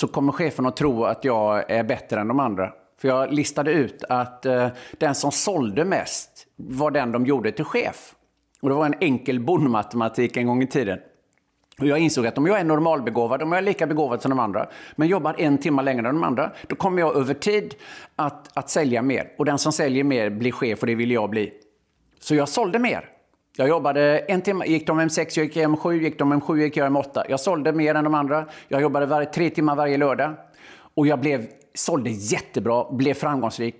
så 0.00 0.08
kommer 0.08 0.32
chefen 0.32 0.66
att 0.66 0.76
tro 0.76 1.04
att 1.04 1.24
jag 1.24 1.70
är 1.70 1.84
bättre 1.84 2.20
än 2.20 2.28
de 2.28 2.40
andra. 2.40 2.72
För 3.00 3.08
jag 3.08 3.32
listade 3.32 3.72
ut 3.72 4.04
att 4.08 4.46
eh, 4.46 4.68
den 4.98 5.14
som 5.14 5.32
sålde 5.32 5.84
mest 5.84 6.46
var 6.56 6.90
den 6.90 7.12
de 7.12 7.26
gjorde 7.26 7.52
till 7.52 7.64
chef. 7.64 8.14
Och 8.60 8.68
det 8.68 8.74
var 8.74 8.86
en 8.86 8.94
enkel 9.00 9.40
bondmatematik 9.40 10.36
en 10.36 10.46
gång 10.46 10.62
i 10.62 10.66
tiden. 10.66 10.98
Och 11.80 11.86
jag 11.86 11.98
insåg 11.98 12.26
att 12.26 12.38
om 12.38 12.46
jag 12.46 12.60
är 12.60 12.64
normalbegåvad, 12.64 13.42
om 13.42 13.52
jag 13.52 13.58
är 13.58 13.62
lika 13.62 13.86
begåvad 13.86 14.22
som 14.22 14.28
de 14.30 14.38
andra, 14.38 14.68
men 14.96 15.08
jobbar 15.08 15.34
en 15.38 15.58
timme 15.58 15.82
längre 15.82 16.08
än 16.08 16.14
de 16.14 16.24
andra, 16.24 16.52
då 16.66 16.76
kommer 16.76 17.00
jag 17.00 17.16
över 17.16 17.34
tid 17.34 17.74
att, 18.16 18.58
att 18.58 18.70
sälja 18.70 19.02
mer. 19.02 19.32
Och 19.38 19.44
den 19.44 19.58
som 19.58 19.72
säljer 19.72 20.04
mer 20.04 20.30
blir 20.30 20.52
chef 20.52 20.80
och 20.80 20.86
det 20.86 20.94
vill 20.94 21.10
jag 21.10 21.30
bli. 21.30 21.52
Så 22.20 22.34
jag 22.34 22.48
sålde 22.48 22.78
mer. 22.78 23.17
Jag 23.58 23.68
jobbade 23.68 24.18
en 24.18 24.42
timme, 24.42 24.66
gick 24.66 24.86
de 24.86 24.98
hem 24.98 25.10
sex, 25.10 25.36
jag 25.36 25.46
gick 25.46 25.56
hem 25.56 25.76
sju, 25.76 26.02
gick 26.02 26.18
de 26.18 26.30
hem 26.30 26.40
sju, 26.40 26.60
gick 26.60 26.76
jag 26.76 26.84
hem 26.84 26.96
åtta. 26.96 27.24
Jag 27.28 27.40
sålde 27.40 27.72
mer 27.72 27.94
än 27.94 28.04
de 28.04 28.14
andra. 28.14 28.46
Jag 28.68 28.82
jobbade 28.82 29.06
var, 29.06 29.24
tre 29.24 29.50
timmar 29.50 29.76
varje 29.76 29.96
lördag. 29.96 30.34
Och 30.94 31.06
jag 31.06 31.20
blev, 31.20 31.46
sålde 31.74 32.10
jättebra, 32.10 32.90
blev 32.90 33.14
framgångsrik. 33.14 33.74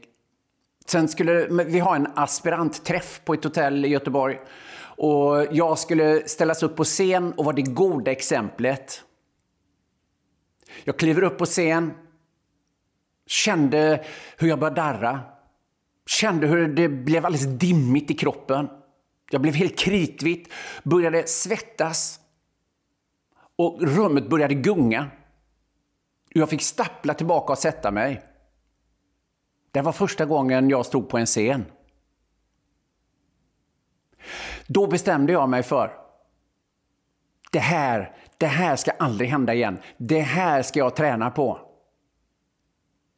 Sen 0.86 1.08
skulle 1.08 1.46
vi 1.64 1.78
ha 1.78 1.96
en 1.96 2.06
aspirantträff 2.14 3.20
på 3.24 3.34
ett 3.34 3.44
hotell 3.44 3.84
i 3.84 3.88
Göteborg. 3.88 4.38
Och 4.80 5.46
jag 5.50 5.78
skulle 5.78 6.28
ställas 6.28 6.62
upp 6.62 6.76
på 6.76 6.84
scen 6.84 7.32
och 7.32 7.44
vara 7.44 7.56
det 7.56 7.62
goda 7.62 8.10
exemplet. 8.10 9.02
Jag 10.84 10.96
kliver 10.96 11.22
upp 11.22 11.38
på 11.38 11.44
scen, 11.44 11.92
kände 13.26 14.04
hur 14.38 14.48
jag 14.48 14.58
började 14.58 14.80
darra. 14.80 15.20
Kände 16.06 16.46
hur 16.46 16.68
det 16.68 16.88
blev 16.88 17.26
alldeles 17.26 17.46
dimmigt 17.46 18.10
i 18.10 18.14
kroppen. 18.14 18.68
Jag 19.30 19.40
blev 19.40 19.54
helt 19.54 19.78
kritvitt, 19.78 20.52
började 20.82 21.26
svettas 21.26 22.20
och 23.56 23.82
rummet 23.82 24.28
började 24.28 24.54
gunga. 24.54 25.10
Jag 26.28 26.48
fick 26.48 26.62
stappla 26.62 27.14
tillbaka 27.14 27.52
och 27.52 27.58
sätta 27.58 27.90
mig. 27.90 28.22
Det 29.70 29.80
var 29.80 29.92
första 29.92 30.24
gången 30.24 30.70
jag 30.70 30.86
stod 30.86 31.08
på 31.08 31.18
en 31.18 31.26
scen. 31.26 31.64
Då 34.66 34.86
bestämde 34.86 35.32
jag 35.32 35.48
mig 35.48 35.62
för 35.62 35.92
det 37.50 37.58
här, 37.58 38.16
det 38.38 38.46
här 38.46 38.76
ska 38.76 38.90
aldrig 38.90 39.30
hända 39.30 39.54
igen. 39.54 39.78
Det 39.96 40.20
här 40.20 40.62
ska 40.62 40.78
jag 40.78 40.96
träna 40.96 41.30
på. 41.30 41.60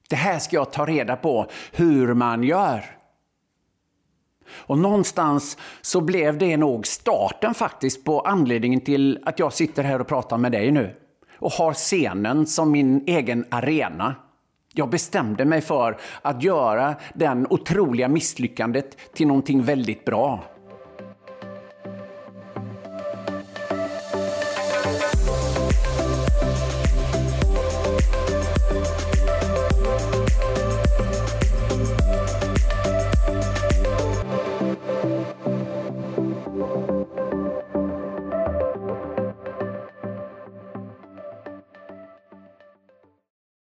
Det 0.09 0.17
här 0.17 0.39
ska 0.39 0.57
jag 0.57 0.73
ta 0.73 0.87
reda 0.87 1.17
på 1.17 1.47
hur 1.73 2.15
man 2.15 2.43
gör. 2.43 3.00
Och 4.53 4.79
någonstans 4.79 5.59
så 5.81 6.01
blev 6.01 6.39
det 6.39 6.57
nog 6.57 6.87
starten 6.87 7.55
faktiskt 7.55 8.05
på 8.05 8.21
anledningen 8.21 8.81
till 8.81 9.19
att 9.25 9.39
jag 9.39 9.53
sitter 9.53 9.83
här 9.83 10.01
och 10.01 10.07
pratar 10.07 10.39
med 10.39 10.53
dig 10.53 10.71
nu. 10.71 10.95
Och 11.39 11.53
har 11.53 11.73
scenen 11.73 12.47
som 12.47 12.71
min 12.71 13.05
egen 13.07 13.45
arena. 13.49 14.15
Jag 14.73 14.91
bestämde 14.91 15.45
mig 15.45 15.61
för 15.61 15.99
att 16.23 16.43
göra 16.43 16.95
den 17.15 17.47
otroliga 17.51 18.09
misslyckandet 18.09 18.97
till 19.15 19.27
någonting 19.27 19.63
väldigt 19.63 20.05
bra. 20.05 20.45